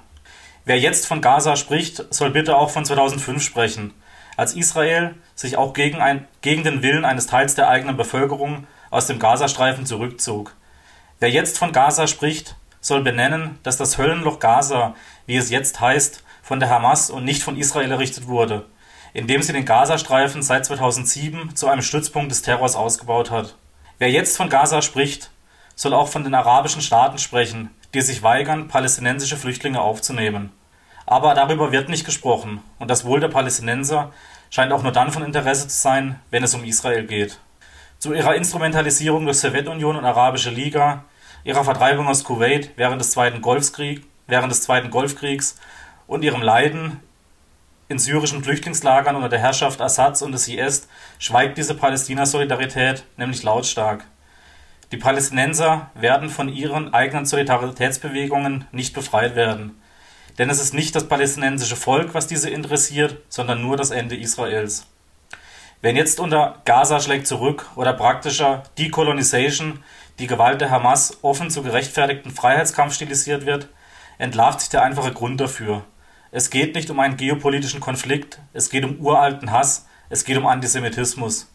Wer 0.65 0.79
jetzt 0.79 1.07
von 1.07 1.21
Gaza 1.21 1.57
spricht, 1.57 2.05
soll 2.13 2.31
bitte 2.31 2.57
auch 2.57 2.71
von 2.71 2.85
2005 2.85 3.43
sprechen, 3.43 3.93
als 4.37 4.55
Israel 4.55 5.15
sich 5.35 5.57
auch 5.57 5.73
gegen, 5.73 6.01
ein, 6.01 6.27
gegen 6.41 6.65
den 6.65 6.83
Willen 6.83 7.05
eines 7.05 7.27
Teils 7.27 7.55
der 7.55 7.69
eigenen 7.69 7.97
Bevölkerung 7.97 8.67
aus 8.91 9.07
dem 9.07 9.19
Gazastreifen 9.19 9.87
zurückzog. 9.87 10.55
Wer 11.21 11.31
jetzt 11.31 11.59
von 11.59 11.73
Gaza 11.73 12.07
spricht, 12.07 12.57
soll 12.81 13.03
benennen, 13.03 13.59
dass 13.63 13.77
das 13.77 13.99
Höllenloch 13.99 14.39
Gaza, 14.39 14.95
wie 15.27 15.37
es 15.37 15.51
jetzt 15.51 15.81
heißt, 15.81 16.23
von 16.43 16.61
der 16.61 16.71
Hamas 16.71 17.11
und 17.11 17.25
nicht 17.25 17.43
von 17.43 17.57
Israel 17.57 17.91
errichtet 17.91 18.27
wurde 18.27 18.67
indem 19.15 19.43
sie 19.43 19.53
den 19.53 19.65
Gazastreifen 19.65 20.43
seit 20.43 20.67
2007 20.67 21.57
zu 21.57 21.69
einem 21.69 21.83
Stützpunkt 21.83 22.31
des 22.31 22.43
Terrors 22.43 22.77
ausgebaut 22.77 23.31
hat. 23.31 23.57
Wer 23.99 24.11
jetzt 24.11 24.37
von 24.37 24.51
Gaza 24.51 24.83
spricht, 24.83 25.31
soll 25.77 25.95
auch 25.95 26.09
von 26.09 26.25
den 26.25 26.35
arabischen 26.35 26.83
Staaten 26.83 27.19
sprechen, 27.19 27.71
die 27.95 28.03
sich 28.03 28.23
weigern, 28.23 28.69
palästinensische 28.69 29.37
Flüchtlinge 29.37 29.81
aufzunehmen. 29.81 30.53
Aber 31.07 31.35
darüber 31.35 31.73
wird 31.73 31.89
nicht 31.89 32.05
gesprochen, 32.05 32.63
und 32.79 32.91
das 32.91 33.05
Wohl 33.05 33.21
der 33.21 33.29
Palästinenser 33.29 34.13
scheint 34.51 34.73
auch 34.73 34.83
nur 34.83 34.93
dann 34.93 35.11
von 35.11 35.25
Interesse 35.25 35.69
zu 35.69 35.77
sein, 35.77 36.21
wenn 36.31 36.45
es 36.45 36.55
um 36.55 36.65
Israel 36.65 37.05
geht. 37.07 37.39
Zu 37.99 38.13
ihrer 38.13 38.35
Instrumentalisierung 38.35 39.25
durch 39.25 39.39
Sowjetunion 39.39 39.97
und 39.97 40.05
Arabische 40.05 40.51
Liga, 40.51 41.05
ihrer 41.45 41.65
Vertreibung 41.65 42.09
aus 42.09 42.25
Kuwait 42.25 42.71
während 42.77 43.01
des 43.01 43.13
Zweiten, 43.13 43.41
Golfkrieg, 43.41 44.05
während 44.27 44.51
des 44.51 44.63
Zweiten 44.63 44.91
Golfkriegs 44.91 45.59
und 46.07 46.23
ihrem 46.23 46.43
Leiden 46.43 47.01
in 47.89 47.99
syrischen 47.99 48.43
Flüchtlingslagern 48.43 49.15
unter 49.15 49.29
der 49.29 49.39
Herrschaft 49.39 49.81
Assads 49.81 50.23
und 50.23 50.33
des 50.33 50.49
IS 50.49 50.89
schweigt 51.19 51.59
diese 51.59 51.75
Palästina-Solidarität 51.75 53.05
nämlich 53.17 53.43
lautstark. 53.43 54.05
Die 54.95 55.01
Palästinenser 55.01 55.91
werden 55.97 56.31
von 56.31 56.49
ihren 56.49 56.95
eigenen 56.95 57.27
Solidaritätsbewegungen 57.27 58.67
nicht 58.71 58.95
befreit 58.95 59.35
werden. 59.35 59.83
Denn 60.39 60.49
es 60.51 60.61
ist 60.61 60.73
nicht 60.73 60.95
das 60.95 61.09
palästinensische 61.09 61.75
Volk, 61.75 62.15
was 62.15 62.29
diese 62.29 62.49
interessiert, 62.49 63.17
sondern 63.29 63.61
nur 63.61 63.77
das 63.77 63.91
Ende 63.91 64.15
Israels. 64.15 64.87
Wenn 65.83 65.97
jetzt 65.97 66.21
unter 66.21 66.63
Gaza 66.65 67.01
schlägt 67.01 67.27
zurück 67.27 67.67
oder 67.75 67.93
praktischer 67.93 68.63
Decolonization 68.79 69.83
die 70.21 70.29
Gewalt 70.29 70.61
der 70.61 70.71
Hamas 70.71 71.19
offen 71.23 71.51
zu 71.51 71.65
gerechtfertigten 71.65 72.31
Freiheitskampf 72.31 72.95
stilisiert 72.95 73.47
wird, 73.47 73.71
entlarvt 74.19 74.61
sich 74.61 74.71
der 74.71 74.85
einfache 74.85 75.13
Grund 75.13 75.41
dafür. 75.41 75.83
Es 76.31 76.51
geht 76.51 76.77
nicht 76.77 76.89
um 76.89 77.01
einen 77.01 77.17
geopolitischen 77.17 77.81
Konflikt, 77.81 78.39
es 78.53 78.71
geht 78.71 78.85
um 78.85 79.01
uralten 79.01 79.51
Hass, 79.51 79.89
es 80.09 80.25
geht 80.25 80.37
um 80.37 80.47
Antisemitismus. 80.47 81.51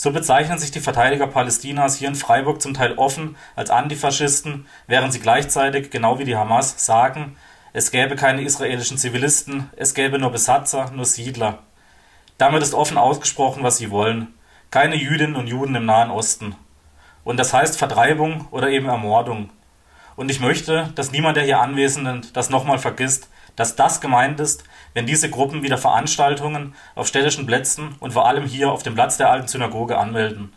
So 0.00 0.12
bezeichnen 0.12 0.60
sich 0.60 0.70
die 0.70 0.78
Verteidiger 0.78 1.26
Palästinas 1.26 1.96
hier 1.96 2.06
in 2.06 2.14
Freiburg 2.14 2.62
zum 2.62 2.72
Teil 2.72 2.92
offen 2.98 3.34
als 3.56 3.70
Antifaschisten, 3.70 4.66
während 4.86 5.12
sie 5.12 5.18
gleichzeitig, 5.18 5.90
genau 5.90 6.20
wie 6.20 6.24
die 6.24 6.36
Hamas, 6.36 6.86
sagen, 6.86 7.36
es 7.72 7.90
gäbe 7.90 8.14
keine 8.14 8.42
israelischen 8.42 8.96
Zivilisten, 8.96 9.68
es 9.74 9.94
gäbe 9.94 10.20
nur 10.20 10.30
Besatzer, 10.30 10.92
nur 10.92 11.04
Siedler. 11.04 11.58
Damit 12.38 12.62
ist 12.62 12.74
offen 12.74 12.96
ausgesprochen, 12.96 13.64
was 13.64 13.78
sie 13.78 13.90
wollen. 13.90 14.28
Keine 14.70 14.94
Jüdinnen 14.94 15.34
und 15.34 15.48
Juden 15.48 15.74
im 15.74 15.86
Nahen 15.86 16.12
Osten. 16.12 16.54
Und 17.24 17.36
das 17.36 17.52
heißt 17.52 17.76
Vertreibung 17.76 18.46
oder 18.52 18.70
eben 18.70 18.86
Ermordung. 18.86 19.50
Und 20.14 20.30
ich 20.30 20.38
möchte, 20.38 20.92
dass 20.94 21.10
niemand 21.10 21.36
der 21.36 21.44
hier 21.44 21.58
Anwesenden 21.58 22.24
das 22.34 22.50
nochmal 22.50 22.78
vergisst, 22.78 23.30
dass 23.56 23.74
das 23.74 24.00
gemeint 24.00 24.38
ist, 24.38 24.62
wenn 24.94 25.06
diese 25.06 25.30
Gruppen 25.30 25.62
wieder 25.62 25.78
Veranstaltungen 25.78 26.74
auf 26.94 27.06
städtischen 27.06 27.46
Plätzen 27.46 27.96
und 28.00 28.12
vor 28.12 28.26
allem 28.26 28.44
hier 28.44 28.70
auf 28.72 28.82
dem 28.82 28.94
Platz 28.94 29.16
der 29.16 29.30
alten 29.30 29.48
Synagoge 29.48 29.98
anmelden. 29.98 30.52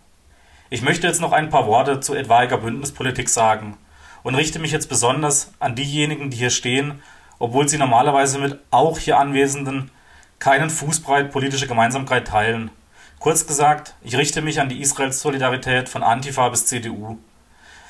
Ich 0.69 0.81
möchte 0.81 1.07
jetzt 1.07 1.21
noch 1.21 1.33
ein 1.33 1.49
paar 1.49 1.67
Worte 1.67 1.99
zu 1.99 2.15
etwaiger 2.15 2.57
Bündnispolitik 2.57 3.29
sagen 3.29 3.77
und 4.23 4.35
richte 4.35 4.59
mich 4.59 4.71
jetzt 4.71 4.87
besonders 4.87 5.53
an 5.59 5.75
diejenigen, 5.75 6.29
die 6.29 6.37
hier 6.37 6.49
stehen, 6.49 7.01
obwohl 7.39 7.67
sie 7.67 7.77
normalerweise 7.77 8.39
mit 8.39 8.59
auch 8.71 8.97
hier 8.97 9.19
Anwesenden 9.19 9.91
keinen 10.39 10.69
Fußbreit 10.69 11.31
politische 11.31 11.67
Gemeinsamkeit 11.67 12.27
teilen. 12.27 12.71
Kurz 13.19 13.45
gesagt, 13.45 13.93
ich 14.01 14.15
richte 14.15 14.41
mich 14.41 14.59
an 14.59 14.69
die 14.69 14.81
Israels-Solidarität 14.81 15.89
von 15.89 16.03
Antifa 16.03 16.49
bis 16.49 16.65
CDU. 16.65 17.17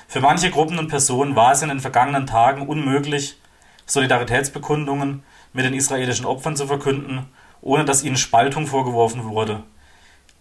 Für 0.07 0.19
manche 0.19 0.51
Gruppen 0.51 0.77
und 0.77 0.89
Personen 0.89 1.37
war 1.37 1.53
es 1.53 1.61
in 1.61 1.69
den 1.69 1.79
vergangenen 1.79 2.27
Tagen 2.27 2.67
unmöglich, 2.67 3.39
Solidaritätsbekundungen 3.85 5.23
mit 5.53 5.65
den 5.65 5.73
israelischen 5.73 6.25
Opfern 6.25 6.55
zu 6.55 6.67
verkünden, 6.67 7.25
ohne 7.61 7.85
dass 7.85 8.03
ihnen 8.03 8.17
Spaltung 8.17 8.67
vorgeworfen 8.67 9.25
wurde. 9.25 9.63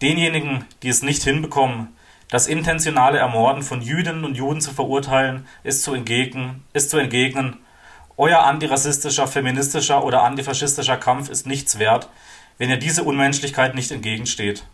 Denjenigen, 0.03 0.65
die 0.83 0.89
es 0.89 1.03
nicht 1.03 1.23
hinbekommen, 1.23 1.89
das 2.29 2.47
intentionale 2.47 3.19
Ermorden 3.19 3.63
von 3.63 3.83
Jüdinnen 3.83 4.25
und 4.25 4.37
Juden 4.37 4.61
zu 4.61 4.73
verurteilen, 4.73 5.47
ist 5.65 5.83
zu 5.83 5.95
entgegnen, 5.95 6.63
ist 6.73 6.91
zu 6.91 6.99
entgegnen 6.99 7.59
euer 8.21 8.41
antirassistischer, 8.41 9.27
feministischer 9.27 10.05
oder 10.05 10.25
antifaschistischer 10.25 10.99
Kampf 10.99 11.31
ist 11.31 11.47
nichts 11.47 11.79
wert, 11.79 12.11
wenn 12.59 12.69
ihr 12.69 12.77
diese 12.77 13.03
Unmenschlichkeit 13.03 13.75
nicht 13.75 13.91
entgegensteht. 13.91 14.67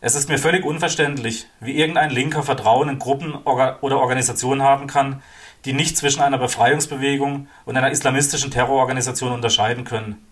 Es 0.00 0.16
ist 0.16 0.28
mir 0.28 0.38
völlig 0.38 0.64
unverständlich, 0.64 1.46
wie 1.60 1.78
irgendein 1.78 2.10
Linker 2.10 2.42
Vertrauen 2.42 2.88
in 2.88 2.98
Gruppen 2.98 3.32
oder 3.34 4.00
Organisationen 4.00 4.64
haben 4.64 4.88
kann, 4.88 5.22
die 5.64 5.72
nicht 5.72 5.96
zwischen 5.96 6.22
einer 6.22 6.38
Befreiungsbewegung 6.38 7.48
und 7.64 7.76
einer 7.76 7.90
islamistischen 7.90 8.50
Terrororganisation 8.50 9.32
unterscheiden 9.32 9.84
können. 9.84 10.24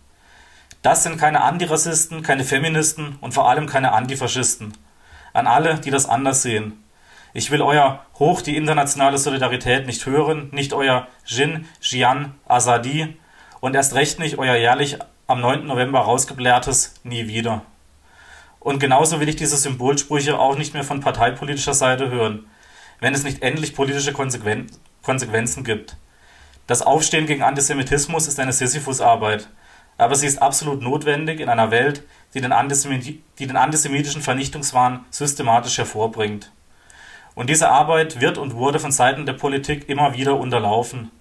Das 0.83 1.03
sind 1.03 1.19
keine 1.19 1.43
Antirassisten, 1.43 2.23
keine 2.23 2.45
Feministen 2.45 3.17
und 3.21 3.35
vor 3.35 3.49
allem 3.49 3.67
keine 3.67 3.93
Antifaschisten. 3.93 4.73
An 5.33 5.47
alle, 5.47 5.81
die 5.81 5.91
das 5.91 6.07
anders 6.07 6.43
sehen. 6.43 6.85
Ich 7.35 7.51
will 7.51 7.61
euer 7.61 8.05
Hoch 8.19 8.41
die 8.41 8.57
internationale 8.57 9.19
Solidarität 9.19 9.87
nicht 9.87 10.07
hören, 10.07 10.49
nicht 10.53 10.73
euer 10.73 11.09
Jin, 11.27 11.67
Jian, 11.81 12.35
Azadi 12.47 13.17
und 13.61 13.75
erst 13.75 13.95
recht 13.95 14.19
nicht 14.19 14.39
euer 14.39 14.55
jährlich 14.55 14.99
am 15.27 15.41
9. 15.41 15.67
November 15.67 16.01
rausgeblähtes 16.01 16.95
Nie 17.03 17.27
wieder. 17.27 17.62
Und 18.61 18.79
genauso 18.79 19.21
will 19.21 19.29
ich 19.29 19.37
diese 19.37 19.57
Symbolsprüche 19.57 20.39
auch 20.39 20.57
nicht 20.57 20.73
mehr 20.73 20.85
von 20.85 21.01
parteipolitischer 21.01 21.75
Seite 21.75 22.11
hören, 22.11 22.47
wenn 23.01 23.12
es 23.12 23.25
nicht 23.25 23.43
endlich 23.43 23.75
politische 23.75 24.12
Konsequenzen 24.12 24.81
Konsequenzen 25.07 25.62
gibt. 25.62 25.97
Das 26.66 26.83
Aufstehen 26.83 27.27
gegen 27.27 27.45
Antisemitismus 27.45 28.27
ist 28.27 28.40
eine 28.40 28.53
Sisyphusarbeit, 28.53 29.49
aber 29.99 30.16
sie 30.16 30.27
ist 30.27 30.42
absolut 30.42 30.83
notwendig 30.83 31.38
in 31.38 31.49
einer 31.49 31.71
Welt, 31.71 32.03
die 32.35 32.40
den, 32.40 32.53
die 33.38 33.47
den 33.47 33.57
antisemitischen 33.57 34.21
Vernichtungswahn 34.21 35.05
systematisch 35.11 35.79
hervorbringt. 35.79 36.51
Und 37.37 37.51
diese 37.51 37.69
Arbeit 37.69 38.21
wird 38.21 38.37
und 38.37 38.57
wurde 38.57 38.81
von 38.81 38.90
Seiten 38.90 39.27
der 39.27 39.35
Politik 39.35 39.88
immer 39.88 40.14
wieder 40.14 40.40
unterlaufen. 40.40 41.12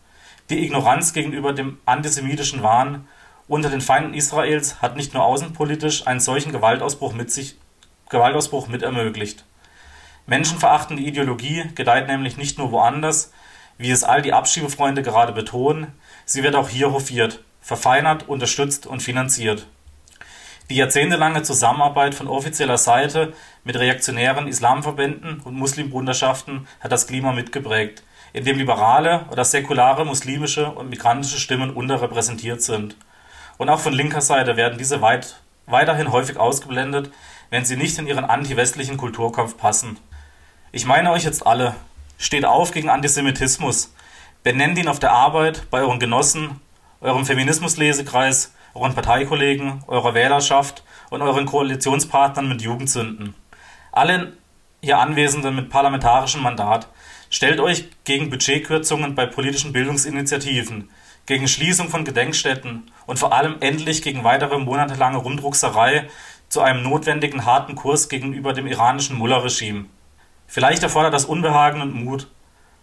Die 0.49 0.65
Ignoranz 0.65 1.13
gegenüber 1.13 1.53
dem 1.53 1.77
antisemitischen 1.85 2.63
Wahn 2.63 3.07
unter 3.47 3.69
den 3.69 3.81
Feinden 3.81 4.15
Israels 4.15 4.81
hat 4.81 4.95
nicht 4.95 5.13
nur 5.13 5.23
außenpolitisch 5.23 6.07
einen 6.07 6.19
solchen 6.19 6.51
Gewaltausbruch 6.51 7.13
mit 7.13 7.31
sich 7.31 7.55
Gewaltausbruch 8.09 8.67
mit 8.67 8.81
ermöglicht. 8.81 9.45
Menschenverachtende 10.25 11.03
Ideologie 11.03 11.65
gedeiht 11.75 12.07
nämlich 12.07 12.35
nicht 12.37 12.57
nur 12.57 12.71
woanders, 12.71 13.31
wie 13.77 13.91
es 13.91 14.03
all 14.03 14.21
die 14.21 14.33
Abschiebefreunde 14.33 15.03
gerade 15.03 15.33
betonen, 15.33 15.87
sie 16.25 16.43
wird 16.43 16.55
auch 16.55 16.69
hier 16.69 16.91
hofiert, 16.91 17.41
verfeinert, 17.61 18.27
unterstützt 18.27 18.87
und 18.87 19.01
finanziert. 19.01 19.67
Die 20.69 20.77
jahrzehntelange 20.77 21.43
Zusammenarbeit 21.43 22.15
von 22.15 22.27
offizieller 22.27 22.77
Seite 22.77 23.33
mit 23.63 23.77
reaktionären 23.77 24.47
Islamverbänden 24.47 25.41
und 25.41 25.53
Muslimbruderschaften 25.53 26.67
hat 26.79 26.91
das 26.91 27.05
Klima 27.05 27.33
mitgeprägt, 27.33 28.01
in 28.33 28.45
dem 28.45 28.57
liberale 28.57 29.25
oder 29.31 29.45
säkulare 29.45 30.05
muslimische 30.05 30.71
und 30.71 30.89
migrantische 30.89 31.39
Stimmen 31.39 31.69
unterrepräsentiert 31.69 32.63
sind. 32.63 32.95
Und 33.57 33.69
auch 33.69 33.79
von 33.79 33.93
linker 33.93 34.21
Seite 34.21 34.57
werden 34.57 34.77
diese 34.79 35.01
weit, 35.01 35.35
weiterhin 35.67 36.11
häufig 36.11 36.37
ausgeblendet, 36.37 37.11
wenn 37.51 37.63
sie 37.63 37.77
nicht 37.77 37.97
in 37.99 38.07
ihren 38.07 38.25
anti-westlichen 38.25 38.97
Kulturkampf 38.97 39.57
passen. 39.57 39.97
Ich 40.71 40.85
meine 40.85 41.11
euch 41.11 41.23
jetzt 41.23 41.45
alle, 41.45 41.75
Steht 42.17 42.45
auf 42.45 42.71
gegen 42.71 42.89
Antisemitismus. 42.89 43.93
Benennt 44.43 44.77
ihn 44.77 44.87
auf 44.87 44.99
der 44.99 45.11
Arbeit, 45.11 45.69
bei 45.69 45.81
euren 45.81 45.99
Genossen, 45.99 46.61
eurem 47.01 47.25
Feminismuslesekreis, 47.25 48.53
euren 48.73 48.93
Parteikollegen, 48.93 49.83
eurer 49.87 50.13
Wählerschaft 50.13 50.83
und 51.09 51.21
euren 51.21 51.45
Koalitionspartnern 51.45 52.47
mit 52.47 52.61
Jugendsünden. 52.61 53.35
Allen 53.91 54.37
hier 54.81 54.99
Anwesenden 54.99 55.55
mit 55.55 55.69
parlamentarischem 55.69 56.43
Mandat, 56.43 56.87
stellt 57.29 57.59
euch 57.59 57.89
gegen 58.03 58.29
Budgetkürzungen 58.29 59.15
bei 59.15 59.25
politischen 59.25 59.73
Bildungsinitiativen, 59.73 60.89
gegen 61.25 61.47
Schließung 61.47 61.89
von 61.89 62.05
Gedenkstätten 62.05 62.91
und 63.07 63.17
vor 63.17 63.33
allem 63.33 63.55
endlich 63.61 64.03
gegen 64.03 64.23
weitere 64.23 64.59
monatelange 64.59 65.17
Rumdruckserei 65.17 66.07
zu 66.49 66.61
einem 66.61 66.83
notwendigen 66.83 67.45
harten 67.45 67.73
Kurs 67.73 68.09
gegenüber 68.09 68.53
dem 68.53 68.67
iranischen 68.67 69.17
Mullah-Regime. 69.17 69.85
Vielleicht 70.47 70.83
erfordert 70.83 71.13
das 71.13 71.25
Unbehagen 71.25 71.81
und 71.81 71.93
Mut. 71.93 72.27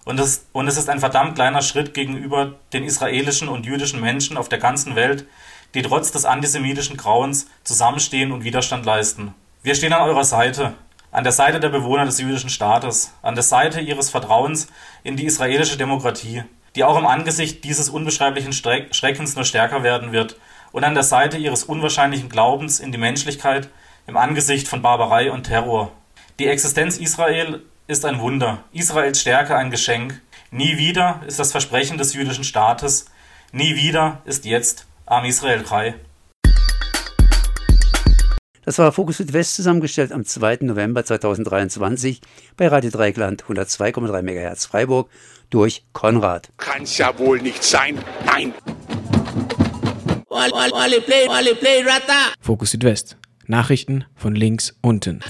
Und 0.05 0.19
es, 0.19 0.47
und 0.53 0.67
es 0.67 0.77
ist 0.77 0.89
ein 0.89 1.01
verdammt 1.01 1.37
kleiner 1.37 1.63
Schritt 1.63 1.95
gegenüber 1.95 2.55
den 2.73 2.85
israelischen 2.85 3.49
und 3.49 3.67
jüdischen 3.67 4.01
Menschen 4.01 4.37
auf 4.37 4.49
der 4.49 4.59
ganzen 4.59 4.97
Welt, 4.97 5.27
die 5.75 5.83
trotz 5.83 6.11
des 6.11 6.25
antisemitischen 6.25 6.97
Grauens 6.97 7.47
zusammenstehen 7.65 8.33
und 8.33 8.45
Widerstand 8.45 8.85
leisten. 8.85 9.35
Wir 9.63 9.75
stehen 9.75 9.93
an 9.93 10.03
eurer 10.03 10.25
Seite, 10.25 10.75
an 11.13 11.25
der 11.25 11.33
Seite 11.33 11.61
der 11.61 11.69
Bewohner 11.69 12.05
des 12.05 12.19
jüdischen 12.19 12.51
Staates, 12.51 13.15
an 13.23 13.35
der 13.35 13.45
Seite 13.45 13.81
ihres 13.81 14.11
Vertrauens 14.11 14.67
in 15.05 15.17
die 15.17 15.27
israelische 15.27 15.77
Demokratie, 15.77 16.43
die 16.75 16.85
auch 16.85 16.99
im 16.99 17.07
Angesicht 17.07 17.63
dieses 17.65 17.89
unbeschreiblichen 17.89 18.53
Schreckens 18.53 19.37
nur 19.37 19.45
stärker 19.45 19.83
werden 19.83 20.13
wird, 20.13 20.37
und 20.73 20.85
an 20.85 20.95
der 20.95 21.03
Seite 21.03 21.37
ihres 21.37 21.65
unwahrscheinlichen 21.65 22.31
Glaubens 22.31 22.81
in 22.81 22.93
die 22.93 22.99
Menschlichkeit 22.99 23.69
im 24.07 24.17
Angesicht 24.17 24.67
von 24.67 24.83
Barbarei 24.83 25.31
und 25.31 25.45
Terror. 25.45 25.93
Die 26.43 26.49
Existenz 26.49 26.99
Israel 26.99 27.63
ist 27.87 28.05
ein 28.05 28.19
Wunder, 28.19 28.65
Israels 28.73 29.21
Stärke 29.21 29.55
ein 29.55 29.71
Geschenk. 29.71 30.21
Nie 30.51 30.77
wieder 30.77 31.21
ist 31.25 31.39
das 31.39 31.53
Versprechen 31.53 31.99
des 31.99 32.15
jüdischen 32.15 32.43
Staates, 32.43 33.05
nie 33.53 33.77
wieder 33.77 34.23
ist 34.25 34.45
jetzt 34.45 34.89
Am 35.07 35.25
Israel 35.25 35.63
3. 35.63 35.95
Das 38.65 38.77
war 38.79 38.91
Fokus 38.91 39.19
Südwest 39.19 39.55
zusammengestellt 39.55 40.11
am 40.11 40.25
2. 40.25 40.59
November 40.63 41.05
2023 41.05 42.21
bei 42.57 42.67
Radio 42.67 42.91
Dreigland 42.91 43.45
102,3 43.45 44.23
MHz 44.23 44.67
Freiburg 44.67 45.11
durch 45.49 45.85
Konrad. 45.93 46.49
Kann's 46.57 46.99
ja 46.99 47.17
wohl 47.21 47.41
nicht 47.41 47.63
sein. 47.63 48.01
Nein. 48.27 48.53
Fokus 52.41 52.73
Südwest. 52.73 53.17
Nachrichten 53.47 54.07
von 54.17 54.35
links 54.35 54.75
unten. 54.81 55.21